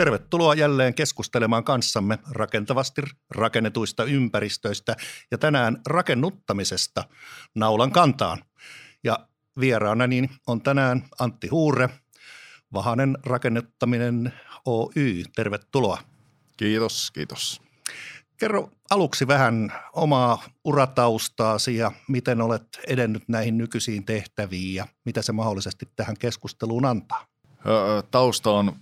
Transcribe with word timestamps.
Tervetuloa 0.00 0.54
jälleen 0.54 0.94
keskustelemaan 0.94 1.64
kanssamme 1.64 2.18
rakentavasti 2.30 3.02
rakennetuista 3.30 4.04
ympäristöistä 4.04 4.96
ja 5.30 5.38
tänään 5.38 5.80
rakennuttamisesta 5.86 7.04
naulan 7.54 7.92
kantaan. 7.92 8.44
Ja 9.04 9.28
vieraana 9.60 10.06
niin 10.06 10.30
on 10.46 10.62
tänään 10.62 11.04
Antti 11.18 11.48
Huure, 11.48 11.88
Vahanen 12.72 13.18
rakennuttaminen 13.26 14.32
Oy. 14.64 15.22
Tervetuloa. 15.36 15.98
Kiitos, 16.56 17.10
kiitos. 17.10 17.62
Kerro 18.36 18.70
aluksi 18.90 19.26
vähän 19.26 19.72
omaa 19.92 20.42
urataustaasi 20.64 21.76
ja 21.76 21.92
miten 22.08 22.40
olet 22.40 22.66
edennyt 22.86 23.22
näihin 23.28 23.58
nykyisiin 23.58 24.04
tehtäviin 24.04 24.74
ja 24.74 24.86
mitä 25.04 25.22
se 25.22 25.32
mahdollisesti 25.32 25.88
tähän 25.96 26.16
keskusteluun 26.18 26.84
antaa. 26.84 27.26
Tausta 28.10 28.50
on 28.50 28.76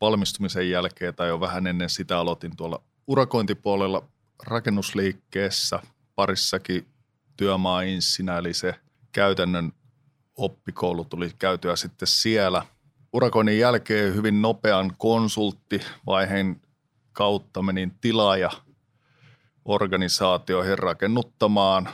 valmistumisen 0.00 0.70
jälkeen 0.70 1.14
tai 1.14 1.28
jo 1.28 1.40
vähän 1.40 1.66
ennen 1.66 1.90
sitä 1.90 2.18
aloitin 2.18 2.56
tuolla 2.56 2.82
urakointipuolella 3.06 4.08
rakennusliikkeessä 4.42 5.80
parissakin 6.14 6.86
työmaainsinä, 7.36 8.38
eli 8.38 8.54
se 8.54 8.74
käytännön 9.12 9.72
oppikoulu 10.36 11.04
tuli 11.04 11.30
käytyä 11.38 11.76
sitten 11.76 12.08
siellä. 12.08 12.62
Urakoinnin 13.12 13.58
jälkeen 13.58 14.14
hyvin 14.14 14.42
nopean 14.42 14.92
konsulttivaiheen 14.98 16.60
kautta 17.12 17.62
menin 17.62 17.94
tilaaja 18.00 18.50
organisaatioihin 19.64 20.78
rakennuttamaan. 20.78 21.88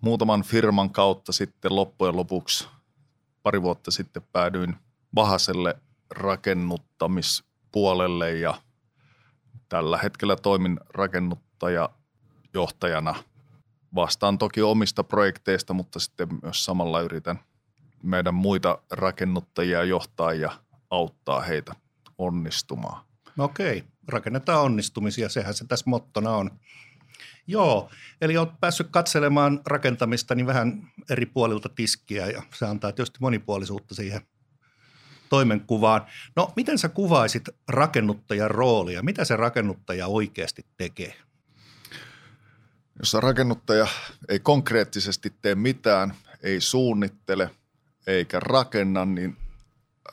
Muutaman 0.00 0.42
firman 0.42 0.90
kautta 0.90 1.32
sitten 1.32 1.76
loppujen 1.76 2.16
lopuksi 2.16 2.68
pari 3.42 3.62
vuotta 3.62 3.90
sitten 3.90 4.22
päädyin 4.32 4.76
Vahaselle 5.14 5.76
rakennuttamispuolelle 6.10 8.32
ja 8.32 8.62
tällä 9.68 9.98
hetkellä 9.98 10.36
toimin 10.36 10.80
rakennuttajajohtajana. 10.88 13.14
Vastaan 13.94 14.38
toki 14.38 14.62
omista 14.62 15.04
projekteista, 15.04 15.74
mutta 15.74 16.00
sitten 16.00 16.28
myös 16.42 16.64
samalla 16.64 17.00
yritän 17.00 17.38
meidän 18.02 18.34
muita 18.34 18.78
rakennuttajia 18.90 19.84
johtaa 19.84 20.32
ja 20.32 20.52
auttaa 20.90 21.40
heitä 21.40 21.74
onnistumaan. 22.18 23.04
Okei, 23.38 23.84
rakennetaan 24.08 24.62
onnistumisia, 24.62 25.28
sehän 25.28 25.54
se 25.54 25.66
tässä 25.66 25.90
mottona 25.90 26.30
on. 26.30 26.50
Joo, 27.46 27.90
eli 28.20 28.36
olet 28.36 28.60
päässyt 28.60 28.88
katselemaan 28.90 29.60
rakentamista 29.66 30.34
niin 30.34 30.46
vähän 30.46 30.92
eri 31.10 31.26
puolilta 31.26 31.68
tiskiä 31.68 32.26
ja 32.26 32.42
se 32.54 32.66
antaa 32.66 32.92
tietysti 32.92 33.18
monipuolisuutta 33.20 33.94
siihen 33.94 34.20
toimenkuvaan. 35.30 36.06
No, 36.36 36.52
miten 36.56 36.78
sä 36.78 36.88
kuvaisit 36.88 37.48
rakennuttajan 37.68 38.50
roolia? 38.50 39.02
Mitä 39.02 39.24
se 39.24 39.36
rakennuttaja 39.36 40.06
oikeasti 40.06 40.66
tekee? 40.76 41.14
Jos 42.98 43.14
rakennuttaja 43.14 43.86
ei 44.28 44.40
konkreettisesti 44.40 45.32
tee 45.42 45.54
mitään, 45.54 46.14
ei 46.42 46.60
suunnittele 46.60 47.50
eikä 48.06 48.40
rakenna, 48.40 49.04
niin 49.04 49.36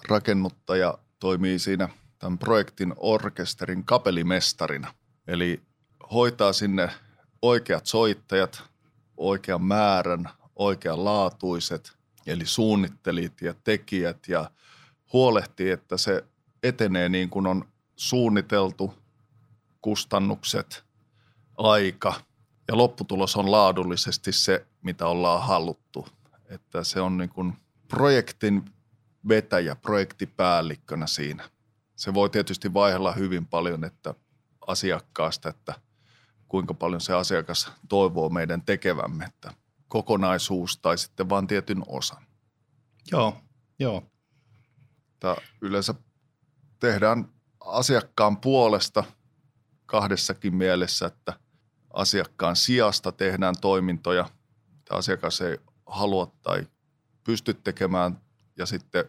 rakennuttaja 0.09 0.97
toimii 1.19 1.59
siinä 1.59 1.89
tämän 2.19 2.37
projektin 2.37 2.93
orkesterin 2.97 3.85
kapelimestarina. 3.85 4.93
Eli 5.27 5.61
hoitaa 6.13 6.53
sinne 6.53 6.89
oikeat 7.41 7.85
soittajat, 7.85 8.63
oikean 9.17 9.63
määrän, 9.63 10.29
oikeanlaatuiset, 10.55 11.91
eli 12.27 12.45
suunnittelijat 12.45 13.41
ja 13.41 13.53
tekijät 13.63 14.27
ja 14.27 14.51
huolehtii, 15.13 15.69
että 15.69 15.97
se 15.97 16.23
etenee 16.63 17.09
niin 17.09 17.29
kuin 17.29 17.47
on 17.47 17.65
suunniteltu, 17.95 18.93
kustannukset, 19.81 20.83
aika 21.57 22.13
ja 22.67 22.77
lopputulos 22.77 23.35
on 23.35 23.51
laadullisesti 23.51 24.31
se, 24.31 24.67
mitä 24.81 25.07
ollaan 25.07 25.47
haluttu. 25.47 26.07
Että 26.49 26.83
se 26.83 27.01
on 27.01 27.17
niin 27.17 27.29
kuin 27.29 27.53
projektin 27.87 28.65
vetäjä, 29.27 29.75
projektipäällikkönä 29.75 31.07
siinä. 31.07 31.49
Se 31.95 32.13
voi 32.13 32.29
tietysti 32.29 32.73
vaihella 32.73 33.11
hyvin 33.11 33.45
paljon 33.45 33.83
että 33.83 34.13
asiakkaasta, 34.67 35.49
että 35.49 35.73
kuinka 36.47 36.73
paljon 36.73 37.01
se 37.01 37.13
asiakas 37.13 37.71
toivoo 37.89 38.29
meidän 38.29 38.61
tekevämme, 38.61 39.25
että 39.25 39.53
kokonaisuus 39.87 40.77
tai 40.77 40.97
sitten 40.97 41.29
vain 41.29 41.47
tietyn 41.47 41.83
osan. 41.87 42.23
Joo, 43.11 43.37
joo 43.79 44.03
että 45.17 45.35
yleensä 45.61 45.93
tehdään 46.79 47.29
asiakkaan 47.59 48.37
puolesta 48.37 49.03
kahdessakin 49.85 50.55
mielessä, 50.55 51.05
että 51.05 51.33
asiakkaan 51.93 52.55
sijasta 52.55 53.11
tehdään 53.11 53.55
toimintoja, 53.61 54.29
mitä 54.73 54.95
asiakas 54.95 55.41
ei 55.41 55.57
halua 55.85 56.31
tai 56.41 56.67
pysty 57.23 57.53
tekemään 57.53 58.21
ja 58.57 58.65
sitten 58.65 59.05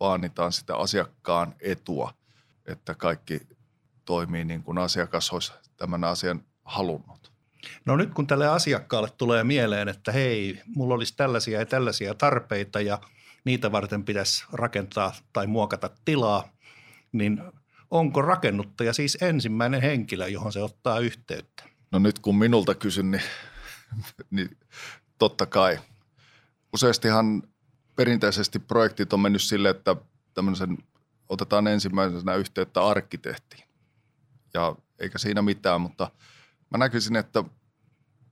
vaanitaan 0.00 0.52
sitä 0.52 0.76
asiakkaan 0.76 1.54
etua, 1.60 2.14
että 2.66 2.94
kaikki 2.94 3.40
toimii 4.04 4.44
niin 4.44 4.62
kuin 4.62 4.78
asiakas 4.78 5.32
olisi 5.32 5.52
tämän 5.76 6.04
asian 6.04 6.44
halunnut. 6.64 7.32
No 7.84 7.96
nyt 7.96 8.14
kun 8.14 8.26
tälle 8.26 8.48
asiakkaalle 8.48 9.10
tulee 9.10 9.44
mieleen, 9.44 9.88
että 9.88 10.12
hei, 10.12 10.62
mulla 10.66 10.94
olisi 10.94 11.16
tällaisia 11.16 11.58
ja 11.58 11.66
tällaisia 11.66 12.14
tarpeita 12.14 12.80
ja– 12.80 12.98
niitä 13.44 13.72
varten 13.72 14.04
pitäisi 14.04 14.44
rakentaa 14.52 15.12
tai 15.32 15.46
muokata 15.46 15.90
tilaa, 16.04 16.48
niin 17.12 17.42
onko 17.90 18.22
rakennuttaja 18.22 18.92
siis 18.92 19.18
ensimmäinen 19.20 19.82
henkilö, 19.82 20.28
johon 20.28 20.52
se 20.52 20.62
ottaa 20.62 20.98
yhteyttä? 20.98 21.64
No 21.92 21.98
nyt 21.98 22.18
kun 22.18 22.38
minulta 22.38 22.74
kysyn, 22.74 23.10
niin, 23.10 23.22
niin 24.30 24.58
totta 25.18 25.46
kai. 25.46 25.78
Useastihan 26.72 27.42
perinteisesti 27.96 28.58
projektit 28.58 29.12
on 29.12 29.20
mennyt 29.20 29.42
sille, 29.42 29.70
että 29.70 29.96
tämmöisen 30.34 30.78
otetaan 31.28 31.66
ensimmäisenä 31.66 32.34
yhteyttä 32.34 32.86
arkkitehtiin. 32.86 33.64
Ja 34.54 34.76
eikä 34.98 35.18
siinä 35.18 35.42
mitään, 35.42 35.80
mutta 35.80 36.10
mä 36.70 36.78
näkisin, 36.78 37.16
että 37.16 37.44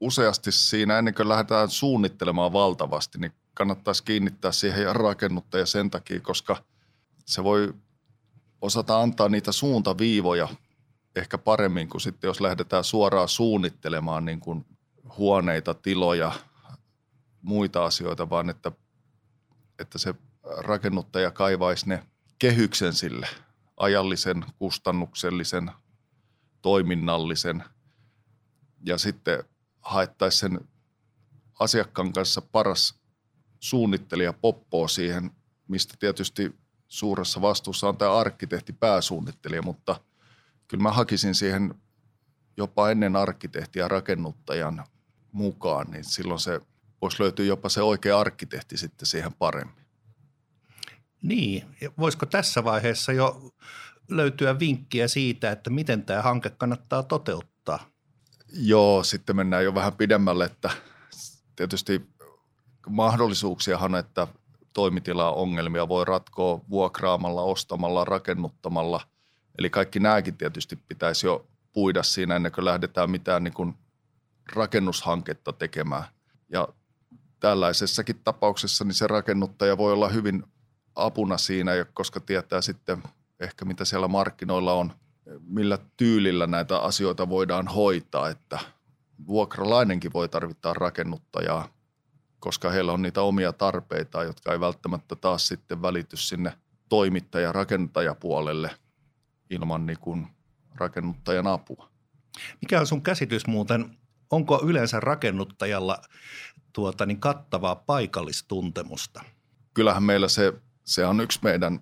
useasti 0.00 0.52
siinä 0.52 0.98
ennen 0.98 1.14
kuin 1.14 1.28
lähdetään 1.28 1.70
suunnittelemaan 1.70 2.52
valtavasti, 2.52 3.18
niin 3.18 3.32
kannattaisi 3.54 4.04
kiinnittää 4.04 4.52
siihen 4.52 4.96
rakennuttaja 4.96 5.66
sen 5.66 5.90
takia, 5.90 6.20
koska 6.20 6.64
se 7.26 7.44
voi 7.44 7.74
osata 8.60 9.00
antaa 9.00 9.28
niitä 9.28 9.52
suuntaviivoja 9.52 10.48
ehkä 11.16 11.38
paremmin 11.38 11.88
kuin 11.88 12.00
sitten, 12.00 12.28
jos 12.28 12.40
lähdetään 12.40 12.84
suoraan 12.84 13.28
suunnittelemaan 13.28 14.24
niin 14.24 14.40
kuin 14.40 14.66
huoneita, 15.18 15.74
tiloja, 15.74 16.32
muita 17.42 17.84
asioita, 17.84 18.30
vaan 18.30 18.50
että, 18.50 18.72
että 19.78 19.98
se 19.98 20.14
rakennuttaja 20.58 21.30
kaivaisi 21.30 21.88
ne 21.88 22.06
kehyksen 22.38 22.92
sille 22.92 23.28
ajallisen, 23.76 24.44
kustannuksellisen, 24.58 25.70
toiminnallisen 26.62 27.64
ja 28.86 28.98
sitten 28.98 29.44
haettaisiin 29.80 30.52
sen 30.52 30.68
asiakkaan 31.60 32.12
kanssa 32.12 32.42
paras 32.42 33.01
suunnittelija 33.62 34.32
poppoo 34.32 34.88
siihen, 34.88 35.30
mistä 35.68 35.94
tietysti 35.98 36.54
suuressa 36.88 37.40
vastuussa 37.40 37.88
on 37.88 37.96
tämä 37.96 38.18
arkkitehti 38.18 38.72
pääsuunnittelija, 38.72 39.62
mutta 39.62 40.00
kyllä 40.68 40.82
mä 40.82 40.92
hakisin 40.92 41.34
siihen 41.34 41.74
jopa 42.56 42.90
ennen 42.90 43.16
arkkitehtiä 43.16 43.88
rakennuttajan 43.88 44.84
mukaan, 45.32 45.90
niin 45.90 46.04
silloin 46.04 46.40
se 46.40 46.60
voisi 47.02 47.22
löytyä 47.22 47.44
jopa 47.44 47.68
se 47.68 47.82
oikea 47.82 48.20
arkkitehti 48.20 48.76
sitten 48.76 49.06
siihen 49.06 49.32
paremmin. 49.32 49.84
Niin, 51.22 51.64
voisiko 51.98 52.26
tässä 52.26 52.64
vaiheessa 52.64 53.12
jo 53.12 53.52
löytyä 54.08 54.58
vinkkiä 54.58 55.08
siitä, 55.08 55.50
että 55.50 55.70
miten 55.70 56.04
tämä 56.04 56.22
hanke 56.22 56.50
kannattaa 56.50 57.02
toteuttaa? 57.02 57.90
Joo, 58.52 59.04
sitten 59.04 59.36
mennään 59.36 59.64
jo 59.64 59.74
vähän 59.74 59.92
pidemmälle, 59.92 60.44
että 60.44 60.70
tietysti 61.56 62.11
mahdollisuuksiahan, 62.90 63.94
että 63.94 64.26
toimitilaongelmia 64.72 65.88
voi 65.88 66.04
ratkoa 66.04 66.60
vuokraamalla, 66.70 67.42
ostamalla, 67.42 68.04
rakennuttamalla. 68.04 69.00
Eli 69.58 69.70
kaikki 69.70 70.00
nämäkin 70.00 70.36
tietysti 70.36 70.76
pitäisi 70.88 71.26
jo 71.26 71.46
puida 71.72 72.02
siinä 72.02 72.36
ennen 72.36 72.52
kuin 72.52 72.64
lähdetään 72.64 73.10
mitään 73.10 73.44
niin 73.44 73.54
kuin 73.54 73.74
rakennushanketta 74.52 75.52
tekemään. 75.52 76.04
Ja 76.48 76.68
tällaisessakin 77.40 78.20
tapauksessa 78.24 78.84
niin 78.84 78.94
se 78.94 79.06
rakennuttaja 79.06 79.78
voi 79.78 79.92
olla 79.92 80.08
hyvin 80.08 80.44
apuna 80.94 81.38
siinä, 81.38 81.72
koska 81.94 82.20
tietää 82.20 82.60
sitten 82.60 83.02
ehkä 83.40 83.64
mitä 83.64 83.84
siellä 83.84 84.08
markkinoilla 84.08 84.72
on, 84.72 84.92
millä 85.46 85.78
tyylillä 85.96 86.46
näitä 86.46 86.78
asioita 86.78 87.28
voidaan 87.28 87.68
hoitaa, 87.68 88.28
että 88.28 88.58
vuokralainenkin 89.26 90.12
voi 90.12 90.28
tarvittaa 90.28 90.74
rakennuttajaa– 90.74 91.68
koska 92.42 92.70
heillä 92.70 92.92
on 92.92 93.02
niitä 93.02 93.22
omia 93.22 93.52
tarpeita, 93.52 94.24
jotka 94.24 94.52
ei 94.52 94.60
välttämättä 94.60 95.16
taas 95.16 95.48
sitten 95.48 95.82
välity 95.82 96.16
sinne 96.16 96.52
toimittaja- 96.88 97.52
rakentajapuolelle. 97.52 98.70
ilman 99.50 99.86
niin 99.86 99.98
kuin 99.98 100.26
rakennuttajan 100.74 101.46
apua. 101.46 101.88
Mikä 102.60 102.80
on 102.80 102.86
sun 102.86 103.02
käsitys 103.02 103.46
muuten, 103.46 103.98
onko 104.30 104.60
yleensä 104.64 105.00
rakennuttajalla 105.00 105.98
tuota, 106.72 107.06
niin 107.06 107.20
kattavaa 107.20 107.76
paikallistuntemusta? 107.76 109.24
Kyllähän 109.74 110.02
meillä 110.02 110.28
se, 110.28 110.52
se 110.84 111.06
on 111.06 111.20
yksi 111.20 111.38
meidän 111.42 111.80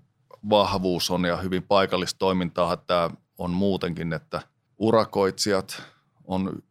vahvuus 0.50 1.10
on 1.10 1.24
ja 1.24 1.36
hyvin 1.36 1.62
paikallista 1.62 2.18
toimintaa 2.18 2.76
tämä 2.76 3.10
on 3.38 3.50
muutenkin, 3.50 4.12
että 4.12 4.42
urakoitsijat 4.78 5.82
on 6.24 6.62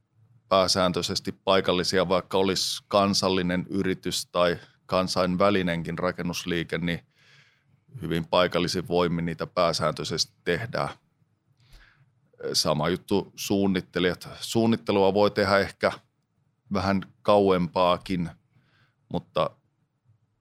pääsääntöisesti 0.50 1.32
paikallisia, 1.32 2.10
vaikka 2.10 2.38
olisi 2.38 2.84
kansallinen 2.88 3.66
yritys 3.70 4.26
tai 4.26 4.60
kansainvälinenkin 4.86 6.00
rakennusliike, 6.00 6.78
niin 6.78 7.00
hyvin 8.02 8.26
paikallisin 8.26 8.88
voimin 8.88 9.26
niitä 9.26 9.48
pääsääntöisesti 9.48 10.34
tehdään. 10.44 10.90
Sama 12.54 12.90
juttu 12.90 13.34
suunnittelijat. 13.36 14.30
Suunnittelua 14.40 15.14
voi 15.14 15.32
tehdä 15.32 15.58
ehkä 15.58 15.92
vähän 16.74 17.02
kauempaakin, 17.22 18.30
mutta 19.14 19.50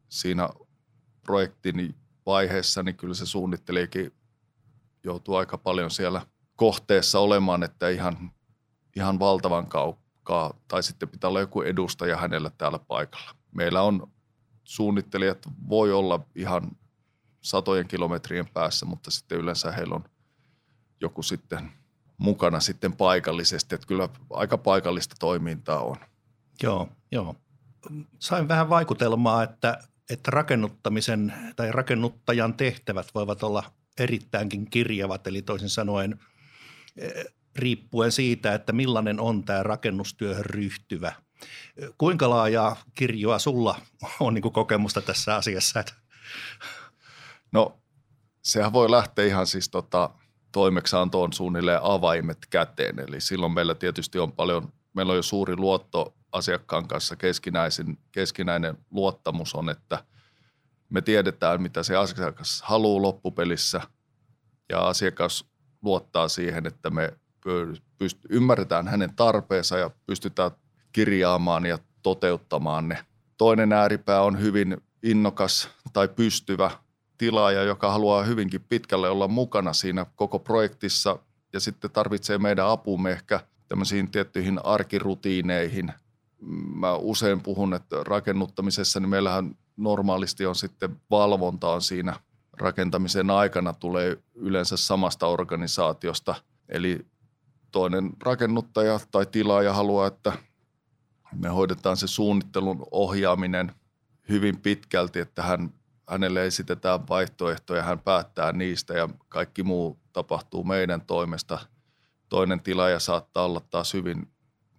siinä 0.09 0.49
projektin 1.23 1.95
vaiheessa 2.27 2.83
niin 2.83 2.97
kyllä 2.97 3.15
se 3.15 3.27
suunnittelijakin 3.27 4.13
joutuu 5.05 5.35
aika 5.35 5.59
paljon 5.59 5.91
siellä 5.91 6.27
kohteessa 6.57 7.19
olemaan, 7.19 7.63
että 7.63 7.89
ihan, 7.89 8.31
ihan 8.99 9.19
valtavan 9.19 9.67
kaukaa, 9.67 10.55
tai 10.69 10.83
sitten 10.83 11.09
pitää 11.09 11.29
olla 11.29 11.41
joku 11.41 11.63
edustaja 11.63 12.17
hänellä 12.17 12.51
täällä 12.59 12.79
paikalla. 12.79 13.31
Meillä 13.53 13.83
on 13.83 14.11
suunnittelijat 14.65 15.39
voi 15.69 15.93
olla 15.93 16.21
ihan 16.35 16.71
satojen 17.41 17.89
kilometrien 17.89 18.49
päässä, 18.49 18.87
mutta 18.87 19.11
sitten 19.11 19.39
yleensä 19.39 19.73
heillä 19.73 19.95
on 19.95 20.05
joku 21.01 21.23
sitten 21.23 21.73
mukana 22.19 22.61
sitten 22.61 22.93
paikallisesti, 22.93 23.75
että 23.75 23.87
kyllä 23.87 24.09
aika 24.31 24.59
paikallista 24.59 25.17
toimintaa 25.19 25.81
on. 25.81 25.97
Joo, 26.63 26.89
joo. 27.13 27.35
Sain 28.19 28.49
vähän 28.49 28.69
vaikutelmaa, 28.69 29.43
että, 29.43 29.79
että 30.11 30.31
rakennuttamisen 30.31 31.33
tai 31.57 31.73
rakennuttajan 31.73 32.55
tehtävät 32.55 33.07
voivat 33.15 33.43
olla 33.43 33.73
erittäinkin 33.99 34.71
kirjavat, 34.71 35.27
eli 35.27 35.43
toisin 35.43 35.69
sanoen 35.69 36.21
riippuen 37.59 38.13
siitä, 38.13 38.55
että 38.55 38.73
millainen 38.73 39.21
on 39.21 39.45
tämä 39.45 39.63
rakennustyöhön 39.63 40.45
ryhtyvä. 40.45 41.13
Kuinka 41.99 42.31
laajaa 42.31 42.77
kirjoa 42.95 43.39
sulla 43.39 43.81
on 44.21 44.35
niin 44.35 44.53
kokemusta 44.53 45.01
tässä 45.01 45.37
asiassa? 45.37 45.85
No 47.53 47.79
sehän 48.43 48.73
voi 48.73 48.91
lähteä 48.91 49.25
ihan 49.25 49.47
siis 49.47 49.69
tota, 49.69 50.11
toimeksiantoon 50.53 51.33
suunnilleen 51.33 51.81
avaimet 51.83 52.39
käteen. 52.51 52.99
Eli 52.99 53.21
silloin 53.21 53.53
meillä 53.53 53.75
tietysti 53.75 54.19
on 54.19 54.33
paljon, 54.33 54.73
meillä 54.95 55.11
on 55.11 55.17
jo 55.17 55.23
suuri 55.23 55.57
luotto 55.57 56.15
asiakkaan 56.33 56.89
kanssa 56.89 57.17
keskinäisen, 57.17 57.99
keskinäinen 58.13 58.79
luottamus 58.91 59.55
on, 59.55 59.71
että 59.71 60.05
me 60.89 61.01
tiedetään, 61.01 61.63
mitä 61.63 61.83
se 61.83 61.97
asiakas 61.97 62.63
haluaa 62.63 63.03
loppupelissä 63.03 63.81
ja 64.69 64.81
asiakas 64.81 65.45
luottaa 65.83 66.29
siihen, 66.29 66.67
että 66.67 66.91
me 66.91 67.13
pyst- 68.03 68.27
ymmärretään 68.31 68.89
hänen 68.89 69.17
tarpeensa 69.17 69.79
ja 69.79 69.91
pystytään 70.07 70.51
kirjaamaan 70.93 71.67
ja 71.67 71.79
toteuttamaan 72.03 72.89
ne. 72.89 72.99
Toinen 73.37 73.73
ääripää 73.73 74.23
on 74.23 74.41
hyvin 74.41 74.77
innokas 75.03 75.69
tai 75.93 76.09
pystyvä 76.09 76.71
tilaaja, 77.19 77.63
joka 77.63 77.93
haluaa 77.93 78.23
hyvinkin 78.23 78.65
pitkälle 78.69 79.11
olla 79.11 79.29
mukana 79.29 79.73
siinä 79.73 80.07
koko 80.17 80.39
projektissa 80.39 81.19
ja 81.53 81.61
sitten 81.61 81.91
tarvitsee 81.91 82.39
meidän 82.39 82.67
apumme 82.67 83.11
ehkä 83.11 83.41
tämmöisiin 83.69 84.11
tiettyihin 84.11 84.61
arkirutiineihin. 84.65 85.93
Mä 86.75 86.95
usein 86.95 87.41
puhun, 87.41 87.75
että 87.75 87.97
rakennuttamisessa 88.05 89.01
niin 89.01 89.09
meillähän 89.09 89.57
normaalisti 89.77 90.47
on 90.47 90.55
sitten 90.57 90.97
valvonta 91.11 91.69
on 91.69 91.83
siinä 91.83 92.15
rakentamisen 92.53 93.31
aikana 93.31 93.73
tulee 93.73 94.19
yleensä 94.35 94.77
samasta 94.77 95.27
organisaatiosta. 95.27 96.35
Eli 96.69 97.07
toinen 97.73 98.11
rakennuttaja 98.23 99.01
tai 99.11 99.27
tilaaja 99.27 99.73
haluaa, 99.73 100.07
että 100.07 100.33
me 101.35 101.49
hoidetaan 101.49 101.97
se 101.97 102.07
suunnittelun 102.07 102.87
ohjaaminen 102.91 103.73
hyvin 104.29 104.61
pitkälti, 104.61 105.19
että 105.19 105.43
hän 105.43 105.73
hänelle 106.09 106.47
esitetään 106.47 107.09
vaihtoehtoja, 107.09 107.83
hän 107.83 107.99
päättää 107.99 108.53
niistä 108.53 108.95
ja 108.95 109.09
kaikki 109.29 109.63
muu 109.63 109.99
tapahtuu 110.13 110.65
meidän 110.65 111.01
toimesta. 111.01 111.59
Toinen 112.29 112.61
tilaaja 112.61 112.99
saattaa 112.99 113.45
olla 113.45 113.61
taas 113.71 113.95
hyvin, 113.95 114.33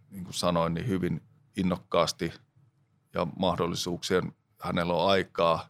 niin 0.09 0.23
kuin 0.23 0.33
sanoin, 0.33 0.73
niin 0.73 0.87
hyvin 0.87 1.21
innokkaasti 1.57 2.33
ja 3.13 3.27
mahdollisuuksien 3.39 4.31
hänellä 4.61 4.93
on 4.93 5.09
aikaa 5.09 5.69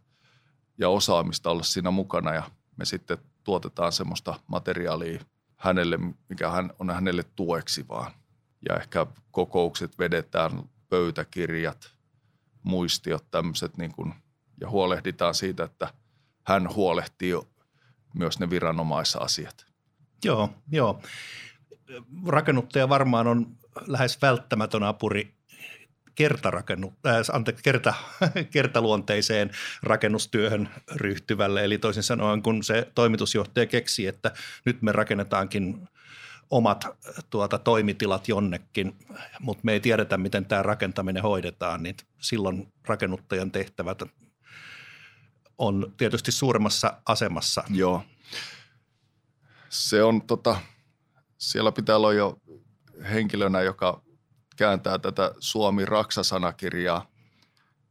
ja 0.77 0.89
osaamista 0.89 1.51
olla 1.51 1.63
siinä 1.63 1.91
mukana 1.91 2.33
ja 2.33 2.43
me 2.77 2.85
sitten 2.85 3.17
tuotetaan 3.43 3.91
semmoista 3.91 4.39
materiaalia 4.47 5.21
hänelle, 5.59 5.99
mikä 6.29 6.49
hän 6.49 6.71
on 6.79 6.89
hänelle 6.89 7.23
tueksi 7.23 7.87
vaan. 7.87 8.11
Ja 8.69 8.77
ehkä 8.77 9.05
kokoukset 9.31 9.99
vedetään, 9.99 10.63
pöytäkirjat, 10.89 11.93
muistiot, 12.63 13.31
tämmöiset 13.31 13.77
niin 13.77 13.91
kuin– 13.91 14.13
ja 14.61 14.69
huolehditaan 14.69 15.35
siitä, 15.35 15.63
että 15.63 15.93
hän 16.43 16.75
huolehtii 16.75 17.33
myös 18.13 18.39
ne 18.39 18.49
viranomaisasiat. 18.49 19.65
Joo, 20.25 20.49
joo. 20.71 21.01
Rakennuttaja 22.27 22.89
varmaan 22.89 23.27
on 23.27 23.57
lähes 23.87 24.21
välttämätön 24.21 24.83
apuri 24.83 25.35
kertarakennu, 26.19 26.93
äh, 27.07 27.15
anteeksi, 27.33 27.63
kerta, 27.63 27.93
kertaluonteiseen 28.51 29.51
rakennustyöhön 29.83 30.69
ryhtyvälle. 30.95 31.63
Eli 31.63 31.77
toisin 31.77 32.03
sanoen, 32.03 32.43
kun 32.43 32.63
se 32.63 32.91
toimitusjohtaja 32.95 33.65
keksi, 33.65 34.07
että 34.07 34.31
nyt 34.65 34.81
me 34.81 34.91
rakennetaankin 34.91 35.89
omat 36.49 36.85
tuota, 37.29 37.57
toimitilat 37.59 38.27
jonnekin, 38.27 38.95
mutta 39.39 39.61
me 39.63 39.73
ei 39.73 39.79
tiedetä, 39.79 40.17
miten 40.17 40.45
tämä 40.45 40.63
rakentaminen 40.63 41.23
hoidetaan, 41.23 41.83
niin 41.83 41.95
silloin 42.21 42.73
rakennuttajan 42.87 43.51
tehtävät 43.51 44.03
on 45.57 45.93
tietysti 45.97 46.31
suuremmassa 46.31 47.01
asemassa. 47.05 47.63
Joo. 47.69 48.03
Se 49.69 50.03
on 50.03 50.21
tota, 50.21 50.59
siellä 51.37 51.71
pitää 51.71 51.95
olla 51.95 52.13
jo 52.13 52.37
henkilönä, 53.09 53.61
joka 53.61 54.08
kääntää 54.59 54.99
tätä 54.99 55.31
Suomi-Raksa-sanakirjaa. 55.39 57.11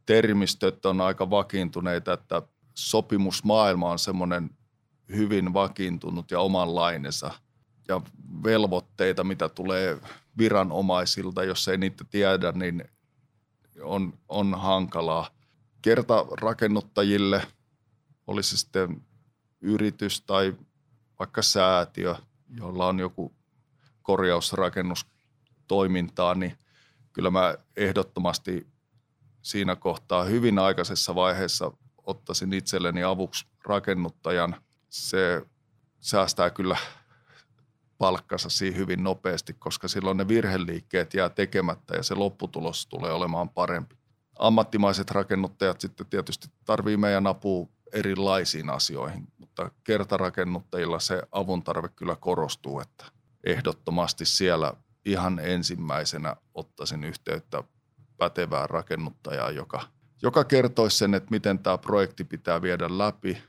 Termistöt 0.05 0.85
on 0.85 1.01
aika 1.01 1.29
vakiintuneita, 1.29 2.13
että 2.13 2.41
sopimusmaailma 2.73 3.91
on 3.91 3.99
semmoinen 3.99 4.49
hyvin 5.15 5.53
vakiintunut 5.53 6.31
ja 6.31 6.39
omanlainensa. 6.39 7.31
Ja 7.87 8.01
velvoitteita, 8.43 9.23
mitä 9.23 9.49
tulee 9.49 9.97
viranomaisilta, 10.37 11.43
jos 11.43 11.67
ei 11.67 11.77
niitä 11.77 12.05
tiedä, 12.09 12.51
niin 12.51 12.83
on, 13.81 14.13
on 14.29 14.59
hankalaa. 14.59 15.29
Kertarakennuttajille– 15.81 17.41
olisi 18.29 18.57
sitten 18.57 19.01
yritys 19.61 20.21
tai 20.21 20.55
vaikka 21.19 21.41
säätiö, 21.41 22.15
jolla 22.49 22.87
on 22.87 22.99
joku 22.99 23.35
korjausrakennustoimintaa, 25.69 26.35
niin 26.35 26.57
kyllä 27.13 27.31
mä 27.31 27.55
ehdottomasti 27.77 28.67
siinä 29.41 29.75
kohtaa 29.75 30.23
hyvin 30.23 30.59
aikaisessa 30.59 31.15
vaiheessa 31.15 31.71
ottaisin 32.05 32.53
itselleni 32.53 33.03
avuksi 33.03 33.45
rakennuttajan. 33.65 34.55
Se 34.89 35.45
säästää 35.99 36.49
kyllä 36.49 36.77
palkkansa 37.97 38.49
siihen 38.49 38.79
hyvin 38.79 39.03
nopeasti, 39.03 39.53
koska 39.53 39.87
silloin 39.87 40.17
ne 40.17 40.27
virheliikkeet 40.27 41.13
jää 41.13 41.29
tekemättä 41.29 41.95
ja 41.95 42.03
se 42.03 42.15
lopputulos 42.15 42.87
tulee 42.87 43.11
olemaan 43.11 43.49
parempi. 43.49 43.95
Ammattimaiset 44.39 45.11
rakennuttajat 45.11 45.81
sitten 45.81 46.07
tietysti 46.07 46.47
tarvii 46.65 46.97
meidän 46.97 47.27
apua 47.27 47.67
erilaisiin 47.93 48.69
asioihin, 48.69 49.27
mutta 49.37 49.71
kertarakennuttajilla 49.83 50.99
se 50.99 51.21
avun 51.31 51.63
tarve 51.63 51.89
kyllä 51.89 52.15
korostuu, 52.15 52.79
että 52.79 53.05
ehdottomasti 53.43 54.25
siellä 54.25 54.73
ihan 55.05 55.39
ensimmäisenä 55.39 56.35
ottaisin 56.53 57.03
yhteyttä 57.03 57.63
pätevään 58.17 58.69
rakennuttajaan, 58.69 59.55
joka, 59.55 59.81
joka 60.21 60.43
kertoisi 60.43 60.97
sen, 60.97 61.13
että 61.13 61.31
miten 61.31 61.59
tämä 61.59 61.77
projekti 61.77 62.23
pitää 62.23 62.61
viedä 62.61 62.97
läpi, 62.97 63.43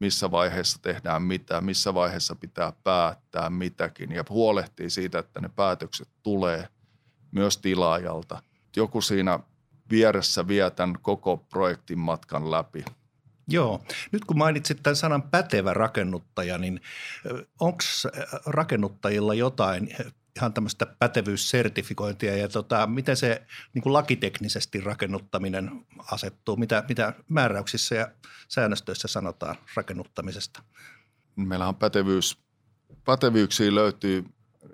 missä 0.00 0.30
vaiheessa 0.30 0.82
tehdään 0.82 1.22
mitä, 1.22 1.60
missä 1.60 1.94
vaiheessa 1.94 2.34
pitää 2.34 2.72
päättää 2.84 3.50
mitäkin 3.50 4.12
ja 4.12 4.24
huolehtii 4.30 4.90
siitä, 4.90 5.18
että 5.18 5.40
ne 5.40 5.48
päätökset 5.48 6.08
tulee 6.22 6.68
myös 7.30 7.58
tilaajalta. 7.58 8.42
Joku 8.76 9.00
siinä 9.00 9.38
vieressä 9.90 10.48
vie 10.48 10.70
tämän 10.70 10.98
koko 11.02 11.36
projektin 11.36 11.98
matkan 11.98 12.50
läpi 12.50 12.84
Joo. 13.48 13.84
Nyt 14.12 14.24
kun 14.24 14.38
mainitsit 14.38 14.82
tämän 14.82 14.96
sanan 14.96 15.22
pätevä 15.22 15.74
rakennuttaja, 15.74 16.58
niin 16.58 16.80
onko 17.60 17.78
rakennuttajilla 18.46 19.34
jotain 19.34 19.96
ihan 20.36 20.54
tämmöistä 20.54 20.86
pätevyyssertifikointia 20.86 22.36
ja 22.36 22.48
tota, 22.48 22.86
miten 22.86 23.16
se 23.16 23.46
niin 23.74 23.82
kuin 23.82 23.92
lakiteknisesti 23.92 24.80
rakennuttaminen 24.80 25.86
asettuu? 26.12 26.56
Mitä, 26.56 26.84
mitä 26.88 27.14
määräyksissä 27.28 27.94
ja 27.94 28.08
säännöstöissä 28.48 29.08
sanotaan 29.08 29.56
rakennuttamisesta? 29.76 30.62
Meillä 31.36 31.68
on 31.68 31.76
pätevyys, 31.76 32.38
pätevyyksiä 33.04 33.74
löytyy 33.74 34.24